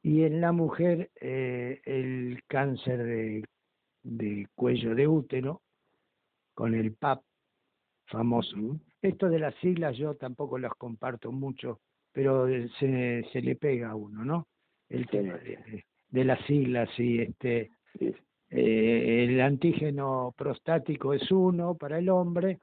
y 0.02 0.24
en 0.24 0.42
la 0.42 0.52
mujer 0.52 1.12
eh, 1.20 1.82
el 1.86 2.44
cáncer 2.48 3.04
de, 3.04 3.44
de 4.04 4.48
cuello 4.56 4.94
de 4.94 5.08
útero 5.08 5.62
con 6.56 6.74
el 6.74 6.94
PAP 6.94 7.22
famoso. 8.08 8.58
Esto 9.02 9.30
de 9.30 9.40
las 9.40 9.54
siglas 9.56 9.96
yo 9.98 10.16
tampoco 10.16 10.58
las 10.58 10.74
comparto 10.74 11.32
mucho, 11.32 11.82
pero 12.12 12.48
se, 12.80 13.24
se 13.32 13.42
le 13.42 13.56
pega 13.56 13.92
a 13.92 13.96
uno, 13.96 14.26
¿no? 14.26 14.48
El 14.90 15.08
tema 15.08 15.38
de, 16.10 16.24
las 16.24 16.44
siglas 16.46 16.90
y 16.98 17.20
este 17.20 17.72
eh, 18.50 19.26
el 19.28 19.42
antígeno 19.42 20.34
prostático 20.38 21.14
es 21.14 21.30
uno 21.32 21.76
para 21.76 21.98
el 21.98 22.10
hombre 22.10 22.60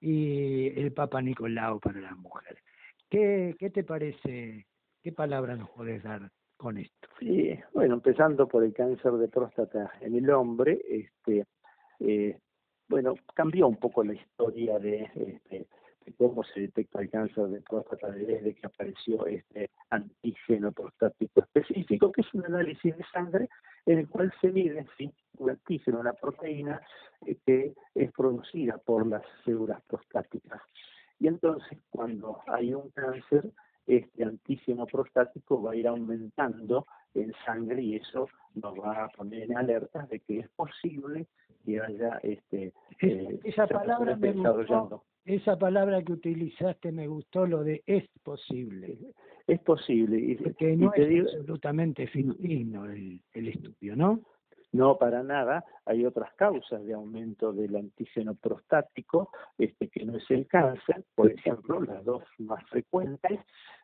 y 0.00 0.68
el 0.80 0.92
Papa 0.92 1.20
Nicolau 1.20 1.80
para 1.80 2.00
la 2.00 2.14
mujer. 2.14 2.58
¿Qué, 3.10 3.54
qué 3.58 3.70
te 3.70 3.84
parece? 3.84 4.66
¿Qué 5.02 5.12
palabra 5.12 5.56
nos 5.56 5.70
puedes 5.70 6.02
dar 6.02 6.30
con 6.56 6.78
esto? 6.78 7.08
Sí, 7.18 7.58
bueno, 7.74 7.94
empezando 7.94 8.48
por 8.48 8.64
el 8.64 8.72
cáncer 8.72 9.12
de 9.12 9.28
próstata 9.28 9.92
en 10.00 10.14
el 10.14 10.30
hombre, 10.30 10.80
este, 10.88 11.44
eh, 12.00 12.38
bueno, 12.94 13.16
cambió 13.34 13.66
un 13.66 13.76
poco 13.76 14.04
la 14.04 14.14
historia 14.14 14.78
de, 14.78 15.10
este, 15.16 15.66
cómo 16.16 16.44
se 16.44 16.60
detecta 16.60 17.00
el 17.00 17.10
cáncer 17.10 17.48
de 17.48 17.60
próstata 17.60 18.08
desde 18.12 18.54
que 18.54 18.66
apareció 18.68 19.26
este 19.26 19.68
antígeno 19.90 20.70
prostático 20.70 21.40
específico, 21.40 22.12
que 22.12 22.20
es 22.20 22.34
un 22.34 22.44
análisis 22.44 22.96
de 22.96 23.04
sangre 23.12 23.48
en 23.86 23.98
el 23.98 24.08
cual 24.08 24.32
se 24.40 24.52
mide 24.52 24.86
sí, 24.96 25.12
un 25.38 25.50
antígeno, 25.50 25.98
una 25.98 26.12
proteína 26.12 26.80
eh, 27.26 27.36
que 27.44 27.74
es 27.96 28.12
producida 28.12 28.78
por 28.78 29.08
las 29.08 29.24
células 29.44 29.82
prostáticas. 29.88 30.62
Y 31.18 31.26
entonces, 31.26 31.76
cuando 31.90 32.42
hay 32.46 32.74
un 32.74 32.90
cáncer, 32.90 33.50
este 33.88 34.22
antígeno 34.22 34.86
prostático 34.86 35.60
va 35.60 35.72
a 35.72 35.76
ir 35.76 35.88
aumentando 35.88 36.86
en 37.14 37.32
sangre 37.44 37.82
y 37.82 37.96
eso 37.96 38.28
nos 38.54 38.78
va 38.78 39.06
a 39.06 39.08
poner 39.08 39.50
en 39.50 39.56
alerta 39.56 40.06
de 40.06 40.20
que 40.20 40.38
es 40.38 40.48
posible 40.50 41.26
que 41.64 41.80
haya 41.80 42.18
este 42.22 42.72
eh, 43.00 43.40
esa 43.44 43.66
palabra 43.66 44.16
me 44.16 44.32
gustó, 44.32 45.04
esa 45.24 45.58
palabra 45.58 46.02
que 46.02 46.12
utilizaste 46.12 46.92
me 46.92 47.06
gustó 47.06 47.46
lo 47.46 47.64
de 47.64 47.82
es 47.86 48.04
posible 48.22 48.98
es 49.46 49.60
posible 49.60 50.18
y, 50.18 50.34
porque 50.36 50.76
no 50.76 50.92
es 50.94 51.34
absolutamente 51.34 52.06
fino 52.08 52.34
el, 52.86 53.20
el 53.32 53.48
estudio 53.48 53.96
no 53.96 54.20
no, 54.74 54.98
para 54.98 55.22
nada. 55.22 55.64
Hay 55.86 56.04
otras 56.04 56.34
causas 56.34 56.84
de 56.84 56.94
aumento 56.94 57.52
del 57.52 57.76
antígeno 57.76 58.34
prostático, 58.34 59.30
este, 59.56 59.88
que 59.88 60.04
no 60.04 60.16
es 60.16 60.28
el 60.32 60.48
cáncer. 60.48 61.04
Por 61.14 61.30
ejemplo, 61.30 61.80
las 61.80 62.04
dos 62.04 62.24
más 62.38 62.60
frecuentes, 62.70 63.38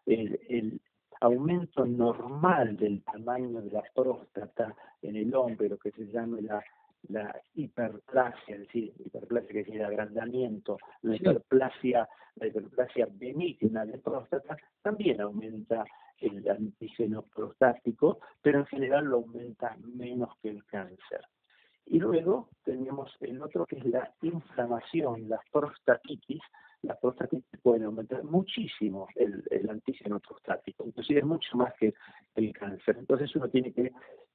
el, 0.04 0.40
el 0.48 0.80
aumento 1.20 1.86
normal 1.86 2.76
del 2.76 3.04
tamaño 3.04 3.62
de 3.62 3.70
la 3.70 3.84
próstata 3.94 4.74
en 5.00 5.14
el 5.14 5.32
hombre, 5.32 5.68
lo 5.68 5.78
que 5.78 5.92
se 5.92 6.06
llama 6.06 6.38
la, 6.40 6.60
la 7.08 7.40
hiperplasia, 7.54 8.54
es 8.54 8.60
decir, 8.60 8.92
hiperplasia 8.98 9.48
que 9.48 9.64
decir 9.64 9.82
agrandamiento, 9.82 10.78
la 11.02 11.16
hiperplasia, 11.16 12.08
la 12.36 12.46
hiperplasia 12.46 13.08
benigna 13.10 13.84
de 13.84 13.98
próstata, 13.98 14.56
también 14.82 15.20
aumenta 15.20 15.84
el 16.18 16.48
antígeno 16.48 17.22
prostático, 17.22 18.20
pero 18.42 18.60
en 18.60 18.66
general 18.66 19.06
lo 19.06 19.16
aumenta 19.16 19.76
menos 19.82 20.30
que 20.42 20.50
el 20.50 20.64
cáncer. 20.66 21.20
Y 21.86 21.98
luego 21.98 22.50
tenemos 22.62 23.10
el 23.20 23.42
otro 23.42 23.66
que 23.66 23.76
es 23.76 23.84
la 23.86 24.12
inflamación, 24.22 25.28
la 25.28 25.40
prostatitis. 25.50 26.40
La 26.82 26.94
prostatitis 26.94 27.60
puede 27.62 27.84
aumentar 27.84 28.22
muchísimo 28.22 29.08
el, 29.16 29.42
el 29.50 29.68
antígeno 29.68 30.20
prostático, 30.20 30.84
inclusive 30.86 31.22
mucho 31.22 31.56
más 31.56 31.74
que 31.74 31.92
el 32.36 32.52
cáncer. 32.52 32.96
Entonces 32.98 33.34
uno 33.34 33.48
tiene 33.48 33.72
que 33.72 33.90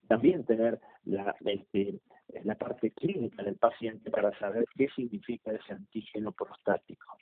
también 0.08 0.44
tener 0.46 0.80
la, 1.06 1.36
este, 1.46 2.00
la 2.44 2.56
parte 2.56 2.92
clínica 2.92 3.44
del 3.44 3.56
paciente 3.56 4.10
para 4.10 4.38
saber 4.40 4.66
qué 4.76 4.88
significa 4.96 5.52
ese 5.52 5.74
antígeno 5.74 6.32
prostático. 6.32 7.18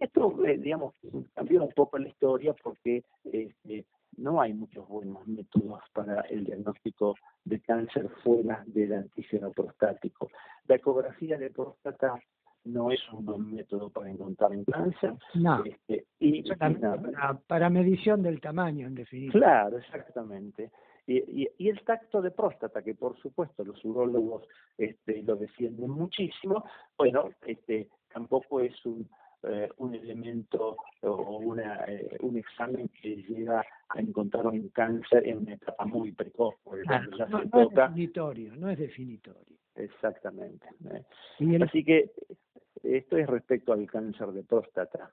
Esto, 0.00 0.44
eh, 0.44 0.58
digamos, 0.58 0.94
cambió 1.34 1.62
un 1.62 1.72
poco 1.72 1.98
la 1.98 2.08
historia 2.08 2.54
porque 2.62 3.04
este, 3.24 3.86
no 4.16 4.40
hay 4.40 4.52
muchos 4.52 4.86
buenos 4.88 5.26
métodos 5.26 5.80
para 5.92 6.20
el 6.22 6.44
diagnóstico 6.44 7.16
de 7.44 7.60
cáncer 7.60 8.08
fuera 8.22 8.62
del 8.66 8.92
antígeno 8.92 9.52
prostático. 9.52 10.28
La 10.66 10.76
ecografía 10.76 11.38
de 11.38 11.50
próstata 11.50 12.20
no 12.64 12.90
es 12.90 13.00
un 13.12 13.24
buen 13.24 13.54
método 13.54 13.88
para 13.88 14.10
encontrar 14.10 14.50
un 14.50 14.64
cáncer. 14.64 15.14
No. 15.34 15.64
Este, 15.64 16.06
y, 16.18 16.42
para, 16.54 17.38
para, 17.46 17.70
medición 17.70 18.22
del 18.22 18.40
tamaño, 18.40 18.86
en 18.86 18.94
definitiva. 18.94 19.40
Claro, 19.40 19.78
exactamente. 19.78 20.70
Y, 21.08 21.48
y, 21.56 21.68
el 21.70 21.80
tacto 21.84 22.20
de 22.20 22.30
próstata, 22.30 22.82
que 22.82 22.94
por 22.94 23.18
supuesto 23.18 23.64
los 23.64 23.82
urólogos 23.82 24.46
este, 24.76 25.22
lo 25.22 25.36
defienden 25.36 25.88
muchísimo, 25.88 26.66
bueno, 26.98 27.30
este, 27.46 27.88
tampoco 28.12 28.60
es 28.60 28.84
un, 28.84 29.08
eh, 29.44 29.70
un 29.78 29.94
elemento 29.94 30.76
o 31.00 31.38
una, 31.38 31.84
eh, 31.86 32.18
un 32.20 32.36
examen 32.36 32.90
que 33.00 33.22
llega 33.22 33.64
a 33.88 34.00
encontrar 34.00 34.48
un 34.48 34.68
cáncer 34.68 35.26
en 35.26 35.38
una 35.38 35.54
etapa 35.54 35.86
muy 35.86 36.12
precoz. 36.12 36.56
ya 36.86 37.00
no, 37.00 37.40
es 37.62 37.70
definitorio, 37.70 38.56
no 38.56 38.68
es 38.68 38.78
definitorio. 38.78 39.56
Exactamente. 39.76 40.66
¿eh? 40.90 41.04
Así 41.62 41.84
que 41.84 42.10
esto 42.82 43.16
es 43.16 43.26
respecto 43.26 43.72
al 43.72 43.86
cáncer 43.86 44.28
de 44.32 44.42
próstata. 44.42 45.10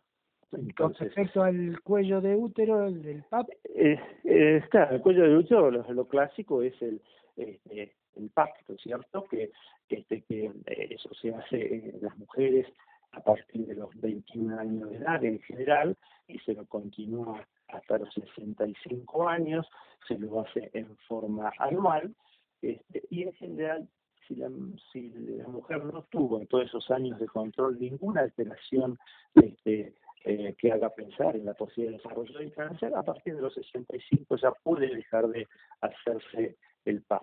Con 0.78 0.94
respecto 0.94 1.44
al 1.44 1.82
cuello 1.82 2.22
de 2.22 2.36
útero, 2.36 2.86
el 2.86 3.02
del 3.02 3.24
PAP. 3.24 3.50
Eh, 3.74 4.00
eh, 4.24 4.63
el 4.91 5.02
cuello 5.02 5.24
de 5.24 5.38
útero, 5.38 5.72
lo, 5.72 6.08
clásico 6.08 6.62
es 6.62 6.80
el, 6.82 7.02
este, 7.36 7.94
el 8.15 8.30
PAP, 8.30 8.50
¿no 8.68 8.76
es 8.76 8.82
cierto? 8.82 9.26
Que, 9.26 9.52
este, 9.89 10.22
que 10.24 10.46
eh, 10.46 10.88
eso 10.91 11.13
se 11.15 11.34
hace 11.34 11.76
en 11.76 12.02
las 12.02 12.18
mujeres 12.18 12.68
a 13.12 13.22
partir 13.22 13.65
de 13.65 13.76
los 13.76 13.89
21 14.00 14.60
años 14.60 14.89
de 14.89 14.98
edad 14.98 15.24
en 15.24 15.39
general 15.41 15.96
y 16.28 16.38
se 16.39 16.54
lo 16.54 16.65
continúa 16.65 17.46
hasta 17.70 17.98
los 17.98 18.13
65 18.13 19.28
años, 19.28 19.68
se 20.08 20.18
lo 20.18 20.41
hace 20.41 20.70
en 20.74 20.96
forma 21.08 21.52
anual 21.60 22.13
este, 22.62 23.04
y 23.10 23.24
en 23.24 23.34
general 23.34 23.88
si 24.28 24.36
la, 24.36 24.50
si 24.91 25.10
la 25.10 25.48
mujer 25.48 25.86
no 25.86 26.04
tuvo 26.10 26.39
en 26.39 26.48
todos 26.48 26.65
esos 26.65 26.89
años 26.91 27.20
de 27.20 27.28
control 27.28 27.80
ninguna 27.80 28.22
alteración 28.22 28.98
este, 29.36 29.94
eh, 30.27 30.55
que 30.57 30.71
haga 30.71 30.89
pensar 30.89 31.35
en 31.35 31.45
la 31.45 31.53
posibilidad 31.53 31.91
de 31.91 31.97
desarrollo 31.97 32.39
del 32.39 32.51
cáncer, 32.51 32.95
a 32.95 33.03
partir 33.03 33.35
de 33.35 33.43
los 33.43 33.53
65 33.53 34.38
ya 34.38 34.51
puede 34.63 34.88
dejar 34.88 35.27
de 35.27 35.47
hacerse 35.81 36.57
el 36.83 37.03
PAP. 37.03 37.21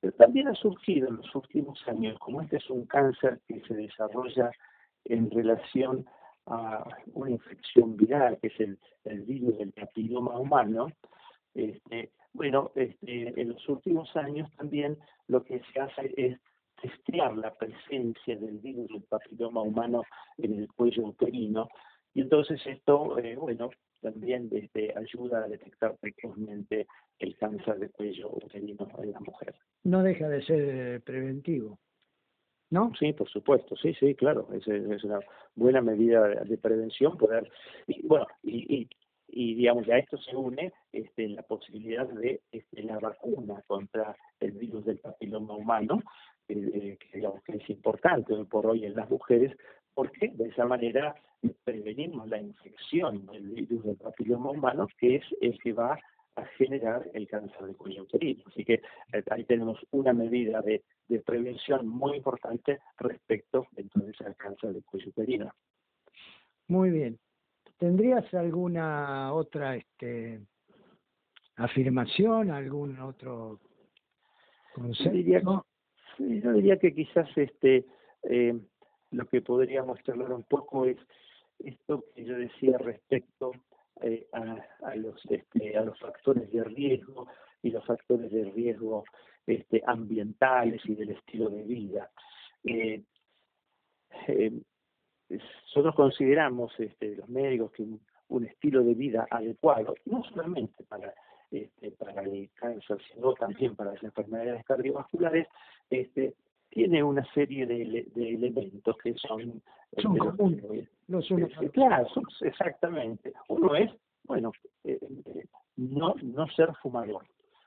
Pero 0.00 0.12
también 0.14 0.48
ha 0.48 0.54
surgido 0.54 1.08
en 1.08 1.18
los 1.18 1.32
últimos 1.32 1.80
años, 1.86 2.18
como 2.18 2.40
este 2.40 2.56
es 2.56 2.68
un 2.68 2.86
cáncer 2.86 3.38
que 3.46 3.60
se 3.68 3.74
desarrolla 3.74 4.50
en 5.04 5.30
relación 5.30 6.04
a 6.46 6.84
una 7.12 7.30
infección 7.30 7.96
viral, 7.96 8.36
que 8.40 8.48
es 8.48 8.58
el, 8.58 8.78
el 9.04 9.20
virus 9.22 9.56
del 9.58 9.70
papiloma 9.70 10.36
humano, 10.36 10.88
Este, 11.54 12.10
bueno, 12.32 12.72
este, 12.74 13.40
en 13.40 13.50
los 13.50 13.68
últimos 13.68 14.16
años 14.16 14.50
también 14.56 14.98
lo 15.28 15.44
que 15.44 15.60
se 15.72 15.78
hace 15.78 16.12
es 16.16 16.36
testear 16.82 17.36
la 17.36 17.54
presencia 17.54 18.36
del 18.36 18.58
virus 18.58 18.88
del 18.88 19.02
papiloma 19.02 19.62
humano 19.62 20.02
en 20.38 20.58
el 20.58 20.68
cuello 20.72 21.06
uterino 21.06 21.68
y 22.14 22.22
entonces 22.22 22.60
esto, 22.66 23.18
eh, 23.18 23.36
bueno, 23.36 23.70
también 24.00 24.48
este, 24.52 24.92
ayuda 24.96 25.44
a 25.44 25.48
detectar 25.48 25.96
precozmente 26.00 26.86
el 27.18 27.36
cáncer 27.36 27.78
de 27.78 27.90
cuello 27.90 28.30
uterino 28.32 28.88
en 29.02 29.12
la 29.12 29.20
mujer. 29.20 29.54
No 29.84 30.02
deja 30.02 30.28
de 30.28 30.42
ser 30.42 31.02
preventivo. 31.02 31.78
¿No? 32.70 32.92
Sí, 32.98 33.12
por 33.12 33.28
supuesto, 33.28 33.74
sí, 33.76 33.94
sí, 33.94 34.14
claro, 34.14 34.48
es, 34.52 34.66
es 34.68 35.02
una 35.02 35.18
buena 35.56 35.80
medida 35.80 36.28
de 36.28 36.56
prevención 36.56 37.18
poder, 37.18 37.50
y, 37.88 38.06
bueno, 38.06 38.28
y, 38.44 38.88
y, 39.26 39.54
digamos, 39.56 39.88
a 39.88 39.98
esto 39.98 40.16
se 40.18 40.36
une 40.36 40.72
este, 40.92 41.28
la 41.30 41.42
posibilidad 41.42 42.06
de 42.08 42.42
este, 42.52 42.84
la 42.84 43.00
vacuna 43.00 43.60
contra 43.66 44.16
el 44.38 44.52
virus 44.52 44.84
del 44.84 44.98
papiloma 44.98 45.56
humano, 45.56 46.00
eh, 46.48 46.96
que 46.98 47.16
digamos 47.16 47.42
que 47.42 47.56
es 47.56 47.70
importante 47.70 48.34
hoy 48.34 48.44
por 48.44 48.66
hoy 48.66 48.84
en 48.84 48.94
las 48.94 49.10
mujeres, 49.10 49.56
porque 50.00 50.28
de 50.28 50.48
esa 50.48 50.64
manera 50.64 51.14
prevenimos 51.62 52.26
la 52.26 52.38
infección 52.38 53.26
del 53.26 53.50
virus 53.50 53.84
del 53.84 53.96
papiloma 53.96 54.50
humano, 54.50 54.88
que 54.98 55.16
es 55.16 55.24
el 55.42 55.58
que 55.58 55.74
va 55.74 55.98
a 56.36 56.44
generar 56.56 57.06
el 57.12 57.28
cáncer 57.28 57.66
de 57.66 57.74
cuello 57.74 58.04
uterino. 58.04 58.42
Así 58.46 58.64
que 58.64 58.80
eh, 59.12 59.22
ahí 59.30 59.44
tenemos 59.44 59.78
una 59.90 60.14
medida 60.14 60.62
de, 60.62 60.82
prevención 61.26 61.86
muy 61.86 62.16
importante 62.16 62.78
respecto 62.96 63.66
entonces 63.76 64.18
al 64.22 64.34
cáncer 64.36 64.72
de 64.72 64.80
cuello 64.80 65.10
uterino. 65.10 65.52
Muy 66.68 66.88
bien. 66.88 67.18
¿Tendrías 67.76 68.32
alguna 68.32 69.34
otra 69.34 69.76
este, 69.76 70.40
afirmación, 71.56 72.50
algún 72.50 72.98
otro 73.00 73.60
concepto? 74.72 75.10
Yo 75.10 75.10
diría, 75.10 75.42
yo 76.18 76.52
diría 76.54 76.78
que 76.78 76.94
quizás 76.94 77.28
este 77.36 77.84
eh, 78.22 78.58
lo 79.10 79.26
que 79.26 79.42
podríamos 79.42 80.02
charlar 80.02 80.32
un 80.32 80.44
poco 80.44 80.84
es 80.86 80.96
esto 81.58 82.04
que 82.14 82.24
yo 82.24 82.36
decía 82.36 82.78
respecto 82.78 83.52
eh, 84.02 84.28
a, 84.32 84.94
los 84.96 85.20
este, 85.26 85.76
a 85.76 85.84
los 85.84 85.98
factores 85.98 86.50
de 86.50 86.64
riesgo 86.64 87.26
y 87.62 87.70
los 87.70 87.84
factores 87.84 88.30
de 88.30 88.44
riesgo 88.44 89.04
este, 89.46 89.82
ambientales 89.86 90.80
y 90.86 90.94
del 90.94 91.10
estilo 91.10 91.50
de 91.50 91.62
vida. 91.64 92.10
Eh, 92.64 93.02
eh, 94.26 94.52
nosotros 95.28 95.94
consideramos 95.94 96.72
este, 96.78 97.16
los 97.16 97.28
médicos 97.28 97.72
que 97.72 97.82
un, 97.82 98.44
estilo 98.44 98.82
de 98.82 98.94
vida 98.94 99.26
adecuado, 99.30 99.94
no 100.06 100.22
solamente 100.24 100.84
para 100.84 101.12
para 101.98 102.22
el 102.22 102.48
cáncer, 102.54 102.98
sino 103.12 103.34
también 103.34 103.74
para 103.74 103.92
las 103.92 104.02
enfermedades 104.04 104.64
cardiovasculares, 104.64 105.48
este, 105.90 106.36
tiene 106.70 107.02
una 107.02 107.24
serie 107.34 107.66
de, 107.66 108.08
elementos 108.16 108.96
que 108.98 109.14
son... 109.14 109.62
Son 109.98 110.16
comunes, 110.16 110.88
no 111.08 111.20
son 111.22 111.48
Claro, 111.72 112.06
exactamente. 112.42 113.32
Uno 113.48 113.74
es, 113.74 113.90
bueno, 114.22 114.52
eh, 114.84 115.00
eh, 115.26 115.46
no, 115.76 116.14
no 116.22 116.46
ser 116.48 116.72
fumador. 116.80 117.24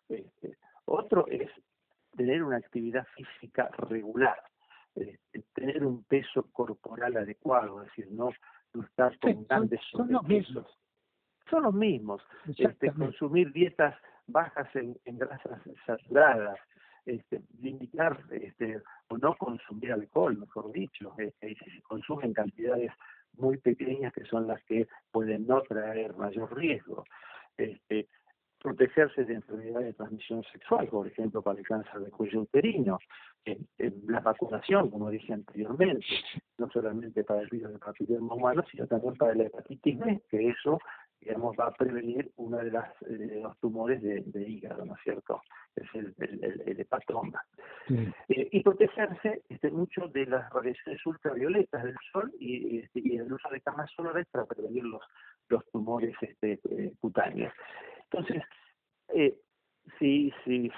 Este, 0.08 0.58
otro 0.86 1.28
es 1.28 1.52
tener 2.16 2.44
una 2.44 2.58
actividad 2.58 3.06
física 3.16 3.70
regular, 3.90 4.42
este, 4.96 5.44
tener 5.54 5.86
un 5.86 6.04
peso 6.04 6.48
corporal 6.54 7.18
adecuado, 7.18 7.82
es 7.82 7.88
decir, 7.90 8.08
no, 8.12 8.30
no 8.74 8.84
estar 8.84 9.20
con 9.20 9.46
grandes 9.46 9.82
son, 9.92 10.10
los 10.10 10.24
mismos. 10.24 10.80
Son 11.50 11.64
los 11.64 11.74
mismos. 11.74 12.22
Este, 12.58 12.92
consumir 12.94 13.52
dietas 13.52 13.96
bajas 14.28 14.74
en, 14.76 14.98
en 15.04 15.18
grasas 15.18 15.60
saturadas, 15.86 16.58
este, 17.06 17.42
limitar 17.62 18.20
este, 18.32 18.82
o 19.10 19.18
no 19.18 19.36
consumir 19.36 19.92
alcohol, 19.92 20.38
mejor 20.38 20.72
dicho, 20.72 21.14
este, 21.18 21.56
si 21.56 21.72
se 21.72 22.34
cantidades 22.34 22.92
muy 23.38 23.58
pequeñas 23.58 24.14
que 24.14 24.26
son 24.26 24.48
las 24.48 24.64
que 24.64 24.88
pueden 25.12 25.48
no 25.48 25.62
traer 25.62 26.16
mayor 26.16 26.56
riesgo. 26.56 27.04
Este, 27.58 28.08
protegerse 28.64 29.26
de 29.26 29.34
enfermedades 29.36 29.88
de 29.88 29.94
transmisión 29.94 30.42
sexual, 30.54 30.88
por 30.88 31.06
ejemplo, 31.06 31.42
para 31.42 31.60
el 31.60 31.68
cáncer 31.68 32.00
de 32.00 32.10
cuello 32.10 32.42
uterino, 32.42 32.98
la 34.08 34.22
vacunación, 34.22 34.90
como 34.90 35.10
dije 35.10 35.34
anteriormente, 35.34 36.06
no 36.58 36.70
solamente 36.70 37.26
para 37.26 37.42
el 37.42 37.50
virus 37.50 37.72
del 37.72 37.80
papiloma 37.80 38.36
humano, 38.36 38.64
sino 38.72 38.88
también 38.88 39.16
para 39.16 39.36
la 39.36 39.44
hepatitis 39.44 40.00
B, 40.00 40.22
que 40.30 40.48
eso 40.48 40.80
digamos, 41.24 41.56
va 41.58 41.68
a 41.68 41.74
prevenir 41.74 42.32
uno 42.36 42.58
de, 42.58 42.72
las, 42.72 42.90
de 43.02 43.40
los 43.42 43.58
tumores 43.60 44.02
de, 44.02 44.42
hígado, 44.42 44.86
¿no 44.86 44.96
es 44.96 45.02
cierto? 45.04 45.42
Es 45.76 45.88
el, 45.94 46.14
el, 46.18 46.80
hepatoma. 46.80 47.42
Eh, 47.90 48.50
y 48.52 48.62
protegerse 48.62 49.44
este, 49.48 49.72
mucho 49.72 50.08
de 50.10 50.26
las 50.26 50.52
radiaciones 50.52 51.06
ultravioletas 51.06 51.84
del 51.84 51.96
sol 52.12 52.32
y, 52.40 52.80
este, 52.80 53.00
y 53.04 53.18
el 53.18 53.32
uso 53.32 53.50
de 53.50 53.62
camas 53.62 53.90
solares 53.92 54.28
para 54.32 54.46
prevenir 54.46 54.84
los, 54.84 55.02
los 55.48 55.66
tumores 55.72 56.16
este, 56.22 56.60
eh, 56.70 56.94
cutáneos. 57.00 57.54
Entonces, 58.12 58.44
eh, 59.10 59.38
si, 60.00 60.34
si 60.44 60.72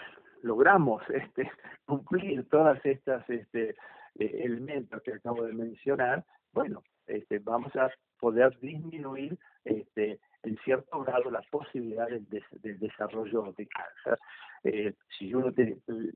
logramos 0.43 1.01
este, 1.09 1.49
cumplir 1.85 2.47
todas 2.49 2.83
estas 2.85 3.27
este, 3.29 3.75
elementos 4.15 5.01
que 5.01 5.13
acabo 5.13 5.43
de 5.43 5.53
mencionar, 5.53 6.23
bueno, 6.53 6.83
este, 7.07 7.39
vamos 7.39 7.75
a 7.75 7.89
poder 8.19 8.57
disminuir 8.59 9.37
este, 9.63 10.19
en 10.45 10.57
cierto 10.63 11.01
grado 11.01 11.31
las 11.31 11.45
posibilidades 11.47 12.23
del 12.29 12.79
desarrollo 12.79 13.53
de 13.57 13.67
cáncer. 13.67 14.19
Eh, 14.63 14.93
si 15.17 15.33
uno 15.33 15.51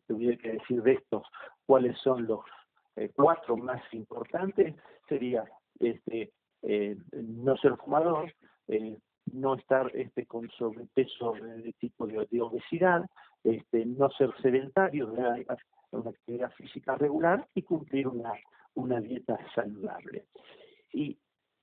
tuviera 0.08 0.38
que 0.38 0.54
decir 0.54 0.82
de 0.84 0.94
estos 0.94 1.28
cuáles 1.66 1.98
son 2.00 2.28
los 2.28 2.42
eh, 2.96 3.12
cuatro 3.14 3.58
más 3.58 3.82
importantes, 3.94 4.76
sería 5.08 5.46
este, 5.80 6.32
eh, 6.62 6.98
no 7.12 7.58
ser 7.58 7.76
fumador, 7.78 8.34
no 9.32 9.56
estar 9.56 9.92
este, 9.96 10.26
con 10.26 10.50
sobrepeso 10.52 11.34
de 11.34 11.74
tipo 11.74 12.06
de, 12.06 12.42
obesidad, 12.42 13.04
este, 13.44 13.86
no 13.86 14.10
ser 14.12 14.30
sedentario, 14.42 15.12
una, 15.12 15.38
una 15.92 16.10
actividad 16.10 16.52
física 16.52 16.96
regular 16.96 17.48
y 17.56 17.64
cumplir 17.64 18.08
una, 18.08 18.34
una 18.76 19.00
dieta 19.00 19.38
saludable. 19.56 20.26
Y 20.94 21.18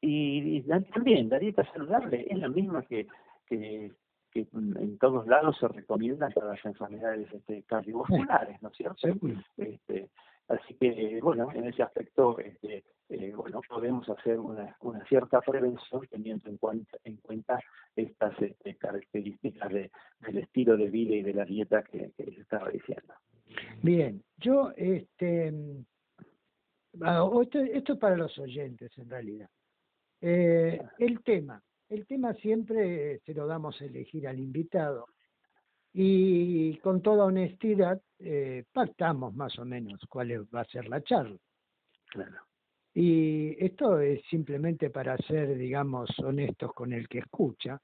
y, 0.07 0.62
también 0.92 1.29
la 1.29 1.38
dieta 1.38 1.64
saludable 1.73 2.27
es 2.29 2.38
la 2.38 2.49
misma 2.49 2.83
que, 2.83 3.07
que, 3.47 3.92
en 4.35 4.99
todos 4.99 5.27
lados 5.27 5.57
se 5.59 5.66
recomienda 5.69 6.29
para 6.29 6.49
las 6.49 6.64
enfermedades 6.64 7.33
este, 7.33 7.62
cardiovasculares, 7.62 8.61
¿no 8.61 8.69
es 8.69 8.77
cierto? 8.77 9.09
Este, 9.57 10.11
así 10.49 10.75
que, 10.75 11.21
bueno, 11.23 11.49
en 11.55 11.64
ese 11.64 11.83
aspecto, 11.83 12.38
este, 12.38 12.85
eh, 13.09 13.33
bueno, 13.35 13.61
podemos 13.66 14.07
hacer 14.11 14.38
una, 14.38 14.77
una 14.81 15.05
cierta 15.07 15.40
prevención 15.40 16.07
teniendo 16.11 16.51
en 16.51 16.59
cuenta, 16.59 16.99
en 17.05 17.16
cuenta 17.16 17.59
estas 17.95 18.40
este, 18.42 18.77
características 18.77 19.73
de, 19.73 19.90
del 20.21 20.38
estilo 20.38 20.77
de 20.77 20.90
vida 20.90 21.14
y 21.14 21.23
de 21.23 21.33
la 21.33 21.45
dieta 21.45 21.83
que, 21.83 22.12
que 22.16 22.25
les 22.25 22.38
estaba 22.38 22.69
diciendo. 22.69 23.14
Bien, 23.83 24.23
yo, 24.38 24.73
este, 24.77 25.53
ah, 27.03 27.27
esto, 27.42 27.59
esto 27.61 27.92
es 27.95 27.99
para 27.99 28.16
los 28.16 28.38
oyentes 28.38 28.97
en 28.99 29.09
realidad. 29.09 29.49
Eh, 30.20 30.81
el 30.98 31.22
tema, 31.22 31.62
el 31.88 32.07
tema 32.07 32.33
siempre 32.35 33.20
se 33.20 33.35
lo 33.35 33.46
damos 33.46 33.81
a 33.81 33.85
elegir 33.85 34.26
al 34.26 34.40
invitado 34.40 35.07
y 35.92 36.76
con 36.79 37.00
toda 37.00 37.24
honestidad 37.24 38.00
eh, 38.18 38.64
pactamos 38.72 39.35
más 39.35 39.59
o 39.59 39.64
menos 39.64 40.00
cuál 40.09 40.46
va 40.55 40.61
a 40.61 40.64
ser 40.66 40.88
la 40.88 41.02
charla. 41.02 41.38
Claro. 42.11 42.37
Y 42.92 43.57
esto 43.64 44.00
es 44.00 44.22
simplemente 44.31 44.90
para 44.90 45.16
ser, 45.18 45.57
digamos, 45.57 46.11
honestos 46.18 46.72
con 46.72 46.92
el 46.92 47.09
que 47.09 47.18
escucha. 47.18 47.81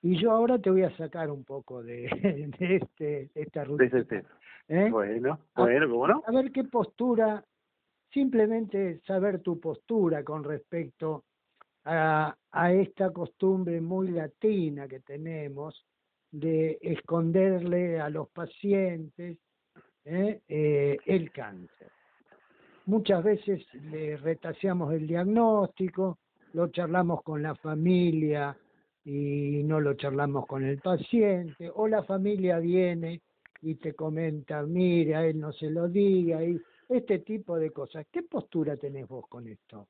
Y 0.00 0.20
yo 0.20 0.32
ahora 0.32 0.58
te 0.58 0.70
voy 0.70 0.82
a 0.82 0.96
sacar 0.96 1.30
un 1.30 1.44
poco 1.44 1.82
de, 1.82 2.08
de, 2.58 2.76
este, 2.76 3.30
esta 3.34 3.64
ruta. 3.64 3.84
Este 3.84 4.24
¿Eh? 4.68 4.88
Bueno, 4.90 5.38
bueno, 5.54 5.88
bueno. 5.94 6.22
A 6.26 6.32
ver 6.32 6.50
qué 6.50 6.64
postura, 6.64 7.44
simplemente 8.12 9.00
saber 9.06 9.40
tu 9.40 9.60
postura 9.60 10.24
con 10.24 10.44
respecto 10.44 11.24
a, 11.84 12.36
esta 12.72 13.10
costumbre 13.10 13.80
muy 13.80 14.10
latina 14.10 14.86
que 14.86 15.00
tenemos 15.00 15.84
de 16.30 16.78
esconderle 16.80 18.00
a 18.00 18.08
los 18.08 18.28
pacientes 18.28 19.38
¿eh? 20.04 20.40
Eh, 20.48 20.98
el 21.06 21.30
cáncer. 21.32 21.90
Muchas 22.86 23.22
veces 23.22 23.62
le 23.74 24.16
retaseamos 24.16 24.92
el 24.92 25.06
diagnóstico, 25.06 26.18
lo 26.52 26.68
charlamos 26.68 27.22
con 27.22 27.42
la 27.42 27.54
familia 27.54 28.56
y 29.04 29.62
no 29.64 29.80
lo 29.80 29.94
charlamos 29.94 30.46
con 30.46 30.64
el 30.64 30.78
paciente, 30.78 31.70
o 31.74 31.88
la 31.88 32.02
familia 32.04 32.58
viene 32.58 33.20
y 33.62 33.76
te 33.76 33.94
comenta, 33.94 34.62
mira, 34.62 35.24
él 35.24 35.38
no 35.38 35.52
se 35.52 35.70
lo 35.70 35.88
diga, 35.88 36.44
y 36.44 36.60
este 36.88 37.20
tipo 37.20 37.58
de 37.58 37.70
cosas. 37.70 38.06
¿Qué 38.10 38.22
postura 38.24 38.76
tenés 38.76 39.06
vos 39.08 39.26
con 39.28 39.46
esto? 39.46 39.88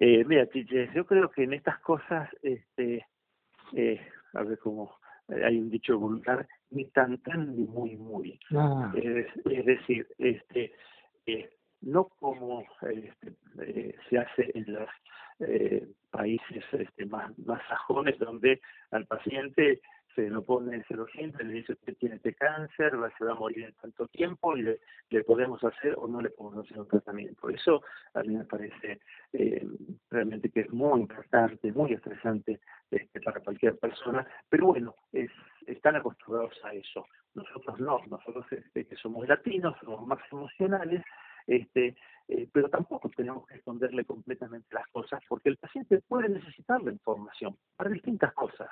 Eh, 0.00 0.24
mira, 0.24 0.46
yo 0.94 1.06
creo 1.06 1.28
que 1.30 1.42
en 1.42 1.54
estas 1.54 1.78
cosas, 1.80 2.30
este, 2.42 3.04
eh, 3.72 4.00
a 4.34 4.42
ver 4.44 4.58
cómo, 4.58 4.98
eh, 5.28 5.44
hay 5.44 5.58
un 5.58 5.70
dicho 5.70 5.98
vulgar, 5.98 6.46
ni 6.70 6.84
tan 6.86 7.18
tan 7.18 7.56
ni 7.56 7.64
muy 7.64 7.96
muy. 7.96 8.38
Ah. 8.52 8.92
Es, 8.94 9.64
decir, 9.66 10.06
este 10.18 10.72
eh, 11.26 11.50
no 11.80 12.04
como 12.04 12.62
este, 12.82 13.32
eh, 13.62 13.94
se 14.08 14.18
hace 14.18 14.50
en 14.54 14.72
los 14.72 14.88
países 16.10 16.64
este, 16.72 17.06
más, 17.06 17.38
más 17.38 17.62
sajones 17.68 18.18
donde 18.18 18.60
al 18.90 19.06
paciente 19.06 19.80
se 20.14 20.28
lo 20.28 20.42
pone, 20.42 20.82
se 20.84 20.94
lo 20.94 21.06
siente, 21.06 21.44
le 21.44 21.54
dice 21.54 21.72
usted 21.72 21.96
tiene 21.96 22.16
este 22.16 22.34
cáncer, 22.34 22.92
se 23.16 23.24
va 23.24 23.32
a 23.32 23.34
morir 23.34 23.64
en 23.64 23.74
tanto 23.74 24.06
tiempo 24.08 24.56
y 24.56 24.62
le, 24.62 24.80
le 25.10 25.24
podemos 25.24 25.62
hacer 25.62 25.94
o 25.96 26.08
no 26.08 26.20
le 26.20 26.30
podemos 26.30 26.64
hacer 26.64 26.80
un 26.80 26.88
tratamiento. 26.88 27.48
Eso 27.48 27.82
a 28.14 28.22
mí 28.22 28.36
me 28.36 28.44
parece 28.44 29.00
eh, 29.32 29.66
realmente 30.10 30.50
que 30.50 30.60
es 30.60 30.70
muy 30.70 31.00
importante, 31.00 31.72
muy 31.72 31.92
estresante 31.92 32.60
este, 32.90 33.20
para 33.20 33.40
cualquier 33.40 33.78
persona, 33.78 34.26
pero 34.48 34.68
bueno, 34.68 34.94
es, 35.12 35.30
están 35.66 35.96
acostumbrados 35.96 36.54
a 36.64 36.72
eso. 36.72 37.06
Nosotros 37.34 37.78
no, 37.78 38.00
nosotros 38.08 38.46
este, 38.50 38.86
que 38.86 38.96
somos 38.96 39.28
latinos, 39.28 39.76
somos 39.80 40.06
más 40.06 40.20
emocionales, 40.32 41.02
este, 41.46 41.96
eh, 42.28 42.48
pero 42.52 42.68
tampoco 42.68 43.08
tenemos 43.10 43.46
que 43.46 43.56
esconderle 43.56 44.04
completamente 44.04 44.74
las 44.74 44.86
cosas 44.88 45.20
porque 45.28 45.48
el 45.48 45.56
paciente 45.56 46.02
puede 46.06 46.28
necesitar 46.28 46.82
la 46.82 46.92
información 46.92 47.56
para 47.76 47.90
distintas 47.90 48.32
cosas. 48.34 48.68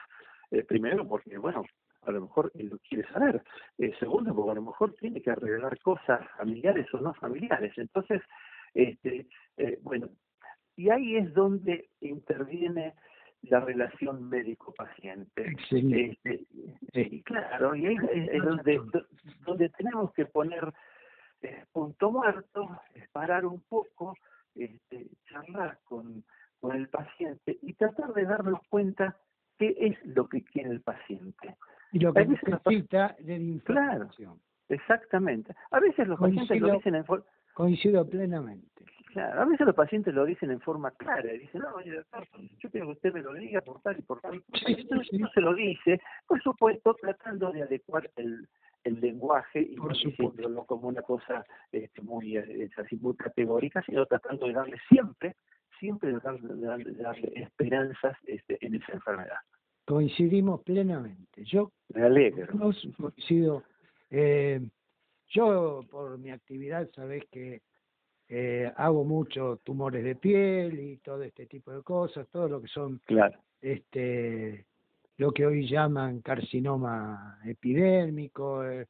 Eh, 0.50 0.62
primero 0.64 1.06
porque, 1.06 1.36
bueno, 1.38 1.64
a 2.02 2.10
lo 2.12 2.22
mejor 2.22 2.52
él 2.54 2.68
lo 2.68 2.78
quiere 2.78 3.08
saber. 3.08 3.42
Eh, 3.78 3.92
segundo, 3.98 4.34
porque 4.34 4.52
a 4.52 4.54
lo 4.54 4.62
mejor 4.62 4.94
tiene 4.94 5.20
que 5.20 5.30
arreglar 5.30 5.78
cosas 5.80 6.20
familiares 6.36 6.86
o 6.94 6.98
no 6.98 7.14
familiares. 7.14 7.72
Entonces, 7.76 8.22
este, 8.74 9.26
eh, 9.56 9.78
bueno, 9.82 10.08
y 10.76 10.90
ahí 10.90 11.16
es 11.16 11.32
donde 11.34 11.90
interviene 12.00 12.94
la 13.42 13.60
relación 13.60 14.28
médico-paciente. 14.28 15.56
Este, 15.70 16.46
y 16.94 17.22
claro, 17.22 17.74
y 17.74 17.86
ahí 17.86 17.96
es, 18.12 18.42
donde, 18.42 18.80
donde 19.44 19.68
tenemos 19.70 20.12
que 20.12 20.26
poner 20.26 20.72
punto 21.72 22.10
muerto, 22.10 22.68
parar 23.12 23.46
un 23.46 23.60
poco, 23.62 24.16
este, 24.54 25.06
charlar 25.28 25.78
con, 25.84 26.24
con 26.60 26.74
el 26.74 26.88
paciente 26.88 27.58
y 27.62 27.74
tratar 27.74 28.12
de 28.14 28.24
darnos 28.24 28.60
cuenta 28.68 29.16
qué 29.58 29.74
es 29.78 29.96
lo 30.04 30.28
que 30.28 30.42
quiere 30.44 30.70
el 30.70 30.80
paciente. 30.80 31.56
Y 31.92 32.00
lo 32.00 32.12
que 32.12 32.26
necesita 32.26 33.16
de 33.20 33.36
información. 33.36 34.10
Claro, 34.16 34.38
exactamente. 34.68 35.54
A 35.70 35.80
veces 35.80 36.06
los 36.08 36.18
pacientes 36.18 36.60
lo 36.60 36.72
dicen 36.72 36.94
en 36.94 37.04
forma... 37.04 37.24
Coincido 37.54 38.08
plenamente. 38.08 38.84
Claro, 39.12 39.40
a 39.40 39.44
veces 39.46 39.66
los 39.66 39.74
pacientes 39.74 40.12
lo 40.12 40.26
dicen 40.26 40.50
en 40.50 40.60
forma 40.60 40.90
clara 40.90 41.32
y 41.32 41.38
dicen, 41.38 41.62
no, 41.62 41.80
yo 41.80 42.70
quiero 42.70 42.86
que 42.86 42.92
usted 42.92 43.14
me 43.14 43.22
lo 43.22 43.32
diga 43.32 43.62
por 43.62 43.80
tal 43.80 43.98
y 43.98 44.02
por 44.02 44.20
tal. 44.20 44.42
Entonces 44.66 45.18
no 45.18 45.30
se 45.30 45.40
lo 45.40 45.54
dice, 45.54 46.00
por 46.26 46.42
supuesto, 46.42 46.94
tratando 47.00 47.50
de 47.50 47.62
adecuar 47.62 48.10
el, 48.16 48.46
el 48.84 49.00
lenguaje 49.00 49.62
y 49.62 49.76
no 49.76 49.88
diciéndolo 49.88 50.66
como 50.66 50.88
una 50.88 51.00
cosa 51.00 51.46
este, 51.72 52.02
muy, 52.02 52.36
eh, 52.36 52.68
así, 52.76 52.96
muy 52.96 53.16
categórica, 53.16 53.82
sino 53.86 54.04
tratando 54.04 54.48
de 54.48 54.52
darle 54.52 54.76
siempre 54.88 55.36
siempre 55.78 56.12
darle, 56.22 56.94
darle, 56.96 57.32
esperanzas 57.34 58.16
este, 58.26 58.58
en 58.64 58.76
esa 58.76 58.92
enfermedad. 58.92 59.38
Coincidimos 59.84 60.62
plenamente. 60.62 61.44
Yo 61.44 61.70
Me 61.94 62.02
alegro. 62.02 62.46
coincido. 62.96 63.62
Eh, 64.10 64.60
yo, 65.28 65.84
por 65.90 66.18
mi 66.18 66.30
actividad, 66.30 66.88
sabés 66.94 67.24
que 67.30 67.62
eh, 68.28 68.72
hago 68.76 69.04
muchos 69.04 69.60
tumores 69.62 70.02
de 70.02 70.16
piel 70.16 70.78
y 70.80 70.96
todo 70.98 71.22
este 71.22 71.46
tipo 71.46 71.72
de 71.72 71.82
cosas, 71.82 72.28
todo 72.28 72.48
lo 72.48 72.60
que 72.60 72.68
son, 72.68 73.00
claro. 73.04 73.38
este, 73.60 74.66
lo 75.18 75.30
que 75.32 75.46
hoy 75.46 75.68
llaman 75.68 76.20
carcinoma 76.20 77.38
epidérmico, 77.44 78.64
eh, 78.64 78.86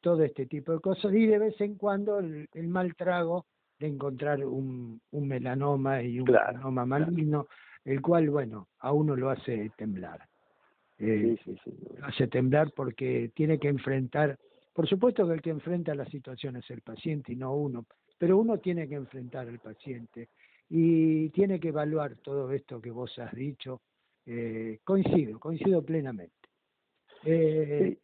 todo 0.00 0.22
este 0.22 0.46
tipo 0.46 0.72
de 0.72 0.80
cosas, 0.80 1.12
y 1.12 1.26
de 1.26 1.38
vez 1.38 1.60
en 1.60 1.74
cuando 1.74 2.20
el 2.20 2.68
mal 2.68 2.94
trago 2.94 3.46
de 3.78 3.86
encontrar 3.86 4.44
un, 4.44 5.00
un 5.12 5.28
melanoma 5.28 6.02
y 6.02 6.20
un 6.20 6.30
melanoma 6.30 6.84
maligno, 6.84 7.48
el 7.84 8.02
cual, 8.02 8.28
bueno, 8.30 8.68
a 8.80 8.92
uno 8.92 9.14
lo 9.16 9.30
hace 9.30 9.70
temblar. 9.76 10.20
Eh, 10.98 11.38
lo 11.98 12.06
hace 12.06 12.26
temblar 12.26 12.72
porque 12.72 13.30
tiene 13.34 13.58
que 13.58 13.68
enfrentar, 13.68 14.36
por 14.72 14.88
supuesto 14.88 15.26
que 15.26 15.34
el 15.34 15.42
que 15.42 15.50
enfrenta 15.50 15.94
la 15.94 16.06
situación 16.06 16.56
es 16.56 16.68
el 16.70 16.80
paciente 16.80 17.32
y 17.32 17.36
no 17.36 17.54
uno, 17.54 17.86
pero 18.18 18.36
uno 18.36 18.58
tiene 18.58 18.88
que 18.88 18.96
enfrentar 18.96 19.46
al 19.46 19.60
paciente 19.60 20.30
y 20.68 21.30
tiene 21.30 21.60
que 21.60 21.68
evaluar 21.68 22.16
todo 22.16 22.50
esto 22.52 22.80
que 22.80 22.90
vos 22.90 23.16
has 23.18 23.32
dicho. 23.32 23.80
Eh, 24.26 24.80
coincido, 24.84 25.40
coincido 25.40 25.82
plenamente. 25.82 26.34
Eh, 27.24 27.96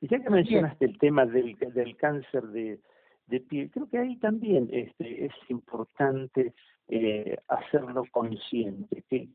y 0.00 0.08
ya 0.08 0.20
que 0.20 0.28
mencionaste 0.28 0.84
el 0.84 0.98
tema 0.98 1.24
del, 1.24 1.56
del 1.56 1.96
cáncer 1.96 2.42
de, 2.48 2.78
de 3.26 3.40
piel. 3.40 3.70
Creo 3.70 3.88
que 3.88 3.98
ahí 3.98 4.16
también 4.16 4.68
este, 4.72 5.26
es 5.26 5.32
importante 5.48 6.54
eh, 6.88 7.36
hacerlo 7.48 8.04
consciente, 8.10 9.02
que, 9.08 9.28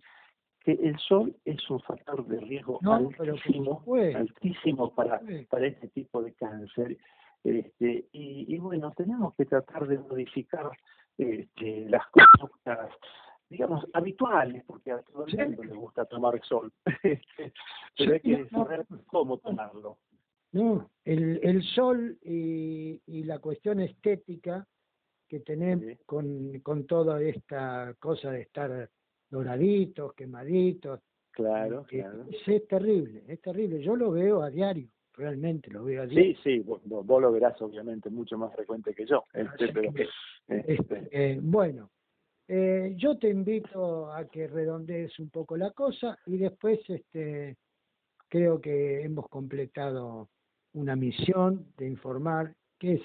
que 0.62 0.71
el 0.71 0.97
sol 0.99 1.36
es 1.45 1.69
un 1.69 1.80
factor 1.82 2.25
de 2.27 2.39
riesgo 2.39 2.80
altísimo, 2.84 3.84
altísimo 4.15 4.93
para, 4.93 5.21
para 5.49 5.67
este 5.67 5.88
tipo 5.89 6.21
de 6.21 6.34
cáncer. 6.34 6.97
Este, 7.43 8.06
y, 8.12 8.54
y 8.54 8.58
bueno, 8.60 8.91
tenemos 8.91 9.34
que 9.36 9.45
tratar 9.45 9.88
de 9.88 9.97
modificar 9.97 10.69
este, 11.17 11.89
las 11.89 12.04
conductas 12.08 12.89
digamos, 13.51 13.86
habituales, 13.93 14.63
porque 14.65 14.93
a 14.93 15.01
todo 15.01 15.25
el 15.25 15.38
mundo 15.38 15.63
le 15.63 15.75
gusta 15.75 16.06
tomar 16.06 16.41
sol, 16.45 16.71
pero 17.97 18.13
hay 18.13 18.19
que 18.21 18.47
saber 18.47 18.86
cómo 19.08 19.38
tomarlo. 19.39 19.97
No, 20.54 20.92
el, 21.06 21.40
el 21.44 21.64
sol 21.64 22.18
y, 22.24 23.00
y 23.08 23.24
la 23.24 23.40
cuestión 23.40 23.80
estética 23.80 24.68
que 25.28 25.40
tenemos 25.40 25.98
con, 26.06 26.60
con 26.60 26.86
toda 26.86 27.22
esta 27.22 27.96
cosa 28.00 28.32
de 28.32 28.42
estar 28.42 28.90
doraditos, 29.30 30.14
quemaditos. 30.14 31.00
Claro, 31.32 31.86
claro. 31.88 32.26
Es, 32.30 32.68
terrible, 32.68 33.24
es 33.30 33.40
terrible. 33.40 33.82
Yo 33.82 33.96
lo 33.96 34.12
veo 34.12 34.42
a 34.42 34.50
diario, 34.50 34.90
realmente 35.14 35.72
lo 35.72 35.86
veo 35.86 36.02
a 36.02 36.06
diario. 36.06 36.36
Sí, 36.36 36.42
sí, 36.44 36.60
vos, 36.60 36.82
lo 36.86 37.32
verás 37.32 37.62
obviamente 37.62 38.10
mucho 38.10 38.38
más 38.38 38.54
frecuente 38.54 38.94
que 38.94 39.06
yo. 39.06 39.24
Este, 39.34 39.70
pero, 39.70 39.90
este, 39.90 40.74
este. 40.74 41.08
Eh, 41.12 41.40
bueno, 41.42 41.92
eh, 42.50 42.94
yo 42.98 43.18
te 43.18 43.30
invito 43.30 44.12
a 44.12 44.26
que 44.26 44.48
redondees 44.48 45.18
un 45.20 45.30
poco 45.30 45.56
la 45.56 45.72
cosa 45.72 46.18
y 46.26 46.36
después 46.38 46.82
este 46.90 47.56
creo 48.28 48.60
que 48.60 49.04
hemos 49.04 49.30
completado 49.30 50.28
una 50.73 50.95
misión 50.95 51.67
de 51.77 51.88
informar, 51.88 52.53
que 52.79 52.93
es 52.93 53.01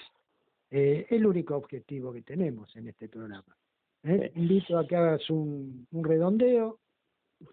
eh, 0.71 1.05
el 1.09 1.25
único 1.25 1.55
objetivo 1.55 2.11
que 2.13 2.21
tenemos 2.21 2.75
en 2.75 2.87
este 2.87 3.07
programa. 3.07 3.55
¿eh? 4.03 4.31
Invito 4.35 4.77
a 4.77 4.87
que 4.87 4.95
hagas 4.95 5.29
un, 5.29 5.87
un 5.91 6.03
redondeo, 6.03 6.79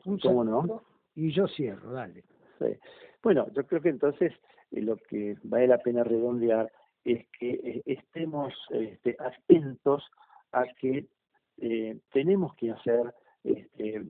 un 0.04 0.18
¿Cómo 0.18 0.82
y 1.14 1.30
yo 1.30 1.46
cierro, 1.48 1.92
dale. 1.92 2.24
Bueno, 3.22 3.46
yo 3.52 3.66
creo 3.66 3.80
que 3.80 3.90
entonces 3.90 4.32
eh, 4.70 4.80
lo 4.80 4.96
que 4.96 5.36
vale 5.44 5.68
la 5.68 5.78
pena 5.78 6.02
redondear 6.02 6.72
es 7.04 7.26
que 7.38 7.82
estemos 7.84 8.54
este, 8.70 9.16
atentos 9.18 10.02
a 10.52 10.64
que 10.80 11.06
tenemos 12.10 12.54
que 12.56 12.70
hacer 12.72 13.14
este, 13.44 14.04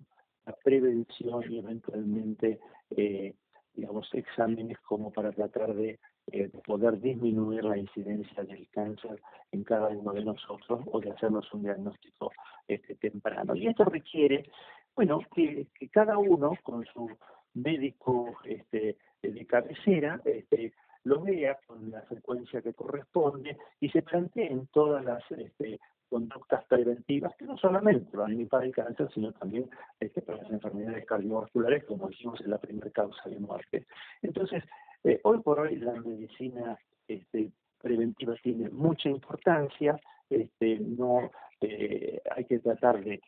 la 0.46 0.52
prevención 0.62 1.50
y 1.50 1.58
eventualmente 1.58 2.60
eh, 2.90 3.34
digamos, 3.74 4.08
exámenes 4.12 4.78
como 4.80 5.12
para 5.12 5.32
tratar 5.32 5.74
de 5.74 5.98
eh, 6.32 6.50
poder 6.66 7.00
disminuir 7.00 7.64
la 7.64 7.76
incidencia 7.76 8.42
del 8.44 8.68
cáncer 8.70 9.20
en 9.52 9.64
cada 9.64 9.88
uno 9.88 10.12
de 10.12 10.24
nosotros 10.24 10.80
o 10.86 11.00
de 11.00 11.10
hacernos 11.10 11.52
un 11.52 11.64
diagnóstico 11.64 12.32
este, 12.68 12.94
temprano. 12.94 13.54
Y 13.54 13.66
esto 13.66 13.84
requiere, 13.84 14.48
bueno, 14.94 15.20
que, 15.34 15.66
cada 15.90 16.18
uno 16.18 16.52
con 16.62 16.84
su 16.86 17.10
médico 17.54 18.36
este, 18.44 18.96
de 19.22 19.46
cabecera 19.46 20.20
este, 20.24 20.72
lo 21.04 21.20
vea 21.22 21.58
con 21.66 21.90
la 21.90 22.02
frecuencia 22.02 22.62
que 22.62 22.74
corresponde 22.74 23.56
y 23.80 23.88
se 23.90 24.02
planteen 24.02 24.68
todas 24.72 25.04
las 25.04 25.22
este, 25.30 25.78
conductas 26.14 26.64
preventivas 26.66 27.34
que 27.34 27.44
no 27.44 27.56
solamente 27.58 28.16
van 28.16 28.40
a 28.40 28.46
para 28.46 28.64
el 28.64 28.72
cáncer, 28.72 29.08
sino 29.12 29.32
también 29.32 29.68
este, 29.98 30.22
para 30.22 30.38
las 30.38 30.50
enfermedades 30.52 31.04
cardiovasculares, 31.06 31.82
como 31.86 32.06
dijimos 32.06 32.40
en 32.40 32.50
la 32.50 32.58
primera 32.58 32.88
causa 32.90 33.28
de 33.28 33.40
muerte. 33.40 33.84
Entonces, 34.22 34.62
eh, 35.02 35.20
hoy 35.24 35.40
por 35.40 35.58
hoy 35.58 35.74
la 35.74 35.94
medicina 35.94 36.78
este, 37.08 37.50
preventiva 37.82 38.36
tiene 38.44 38.70
mucha 38.70 39.08
importancia, 39.08 40.00
este, 40.30 40.78
no 40.78 41.32
eh, 41.60 42.20
hay 42.30 42.44
que 42.44 42.60
tratar 42.60 43.02
de, 43.02 43.20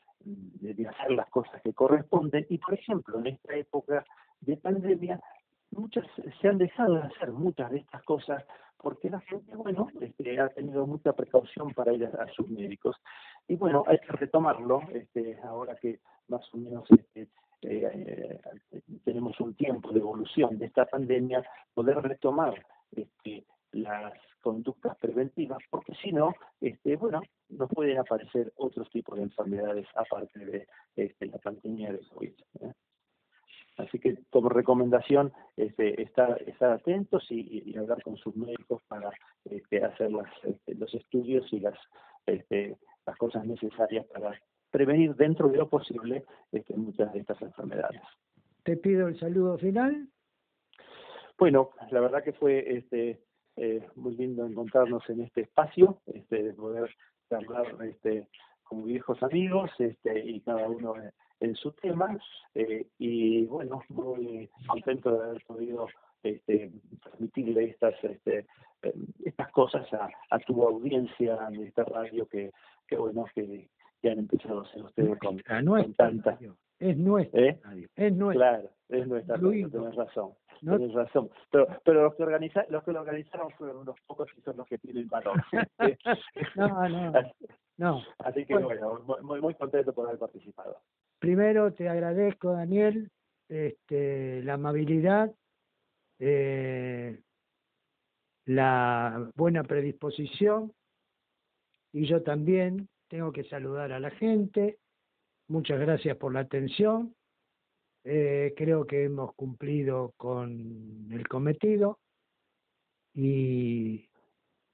hacer 0.88 1.10
las 1.10 1.28
cosas 1.30 1.60
que 1.62 1.72
corresponden 1.72 2.46
y, 2.48 2.58
por 2.58 2.74
ejemplo, 2.74 3.18
en 3.18 3.26
esta 3.26 3.56
época 3.56 4.04
de 4.42 4.56
pandemia, 4.58 5.20
muchas 5.76 6.04
se 6.40 6.48
han 6.48 6.58
dejado 6.58 6.94
de 6.94 7.02
hacer 7.02 7.32
muchas 7.32 7.70
de 7.70 7.78
estas 7.78 8.02
cosas 8.02 8.44
porque 8.78 9.10
la 9.10 9.20
gente, 9.20 9.56
bueno, 9.56 9.88
este, 10.00 10.38
ha 10.38 10.48
tenido 10.48 10.86
mucha 10.86 11.12
precaución 11.12 11.72
para 11.74 11.92
ir 11.92 12.04
a, 12.04 12.26
sus 12.32 12.48
médicos. 12.48 12.96
Y 13.48 13.56
bueno, 13.56 13.84
hay 13.86 13.98
que 13.98 14.12
retomarlo, 14.12 14.82
este, 14.92 15.38
ahora 15.42 15.76
que 15.76 16.00
más 16.28 16.42
o 16.54 16.58
menos 16.58 16.84
este, 16.90 17.28
eh, 17.62 18.40
tenemos 19.04 19.40
un 19.40 19.54
tiempo 19.54 19.90
de 19.92 20.00
evolución 20.00 20.58
de 20.58 20.66
esta 20.66 20.84
pandemia, 20.84 21.44
poder 21.74 21.96
retomar 22.02 22.54
este, 22.92 23.44
las 23.72 24.14
conductas 24.40 24.96
preventivas, 24.98 25.58
porque 25.70 25.94
si 25.94 26.12
no, 26.12 26.34
este, 26.60 26.96
bueno, 26.96 27.22
nos 27.48 27.68
pueden 27.68 27.98
aparecer 27.98 28.52
otros 28.56 28.88
tipos 28.90 29.16
de 29.16 29.24
enfermedades 29.24 29.86
aparte 29.96 30.38
de 30.38 30.68
este, 30.94 31.26
la 31.26 31.38
pandemia 31.38 31.92
de 31.92 32.00
COVID. 32.08 32.32
¿eh? 32.60 32.72
Así 33.76 33.98
que 33.98 34.18
como 34.30 34.48
recomendación, 34.48 35.32
este, 35.56 36.00
estar, 36.02 36.40
estar 36.42 36.72
atentos 36.72 37.26
y, 37.30 37.76
hablar 37.76 38.02
con 38.02 38.16
sus 38.16 38.34
médicos 38.34 38.82
para 38.88 39.10
este, 39.44 39.84
hacer 39.84 40.10
las, 40.12 40.28
este, 40.44 40.74
los 40.74 40.92
estudios 40.94 41.52
y 41.52 41.60
las, 41.60 41.78
este, 42.24 42.76
las 43.04 43.16
cosas 43.18 43.44
necesarias 43.44 44.06
para 44.06 44.40
prevenir 44.70 45.14
dentro 45.14 45.48
de 45.48 45.58
lo 45.58 45.68
posible 45.68 46.24
este, 46.52 46.74
muchas 46.76 47.12
de 47.12 47.20
estas 47.20 47.40
enfermedades. 47.42 48.00
Te 48.62 48.76
pido 48.76 49.08
el 49.08 49.18
saludo 49.18 49.58
final. 49.58 50.08
Bueno, 51.38 51.70
la 51.90 52.00
verdad 52.00 52.24
que 52.24 52.32
fue 52.32 52.78
este, 52.78 53.20
eh, 53.56 53.86
muy 53.94 54.16
lindo 54.16 54.46
encontrarnos 54.46 55.08
en 55.10 55.20
este 55.20 55.42
espacio, 55.42 56.00
este, 56.06 56.42
de 56.42 56.52
poder 56.54 56.90
hablar 57.30 57.66
este, 57.84 58.28
como 58.64 58.84
viejos 58.84 59.22
amigos 59.22 59.70
este, 59.78 60.18
y 60.18 60.40
cada 60.40 60.68
uno 60.68 60.94
en 61.40 61.54
su 61.54 61.72
tema. 61.72 62.18
Eh, 62.54 62.86
y 62.98 63.44
bueno, 63.46 63.82
muy 63.88 64.48
contento 64.66 65.10
de 65.12 65.24
haber 65.24 65.44
podido 65.44 65.88
este, 66.22 66.72
transmitirle 67.02 67.64
estas 67.64 67.94
este, 68.02 68.46
eh, 68.82 68.94
estas 69.24 69.50
cosas 69.50 69.92
a, 69.92 70.08
a 70.30 70.38
tu 70.40 70.62
audiencia 70.62 71.36
de 71.50 71.66
esta 71.66 71.84
radio 71.84 72.26
que, 72.26 72.52
que 72.86 72.96
bueno, 72.96 73.26
que, 73.34 73.68
que 74.00 74.10
han 74.10 74.18
empezado 74.18 74.60
a 74.60 74.64
hacer 74.64 74.82
ustedes 74.82 75.18
con, 75.18 75.38
con 75.38 75.94
tanta... 75.94 76.38
Es 76.78 76.96
nuestra 76.96 77.40
¿Eh? 77.40 77.60
es 77.96 78.12
nuestra. 78.14 78.50
Claro, 78.50 78.70
es 78.90 79.06
nuestra 79.06 79.36
radio, 79.36 79.70
tenés 79.70 79.94
razón. 79.94 80.32
Tienes 80.60 80.92
razón. 80.92 81.30
Pero, 81.50 81.66
pero 81.84 82.02
los 82.02 82.14
que 82.14 82.22
organiza, 82.22 82.64
los 82.68 82.82
que 82.82 82.92
lo 82.92 83.00
organizaron 83.00 83.50
fueron 83.52 83.78
unos 83.78 83.96
pocos 84.06 84.28
y 84.36 84.40
son 84.42 84.56
los 84.56 84.66
que 84.66 84.78
tienen 84.78 85.08
valor. 85.08 85.42
no, 86.56 86.88
no. 86.88 87.12
No. 87.78 88.02
Así 88.18 88.44
que 88.46 88.56
bueno, 88.56 89.00
muy, 89.22 89.40
muy 89.40 89.54
contento 89.54 89.92
por 89.92 90.06
haber 90.06 90.18
participado. 90.18 90.78
Primero 91.18 91.72
te 91.72 91.88
agradezco, 91.88 92.52
Daniel, 92.52 93.10
este, 93.48 94.42
la 94.42 94.54
amabilidad, 94.54 95.34
eh, 96.18 97.20
la 98.44 99.30
buena 99.34 99.64
predisposición 99.64 100.72
y 101.92 102.06
yo 102.06 102.22
también 102.22 102.88
tengo 103.08 103.32
que 103.32 103.44
saludar 103.44 103.92
a 103.92 104.00
la 104.00 104.10
gente. 104.10 104.78
Muchas 105.48 105.80
gracias 105.80 106.16
por 106.16 106.32
la 106.32 106.40
atención. 106.40 107.14
Eh, 108.04 108.54
creo 108.56 108.86
que 108.86 109.04
hemos 109.04 109.34
cumplido 109.34 110.12
con 110.16 111.08
el 111.10 111.26
cometido 111.26 111.98
y 113.14 114.08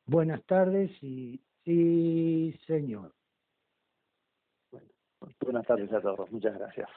buenas 0.05 0.45
tardes 0.45 0.91
y 1.03 1.41
sí, 1.65 2.59
señor. 2.67 3.15
Buenas 5.41 5.67
tardes 5.67 5.93
a 5.93 6.01
todos. 6.01 6.31
Muchas 6.31 6.59
gracias. 6.59 6.89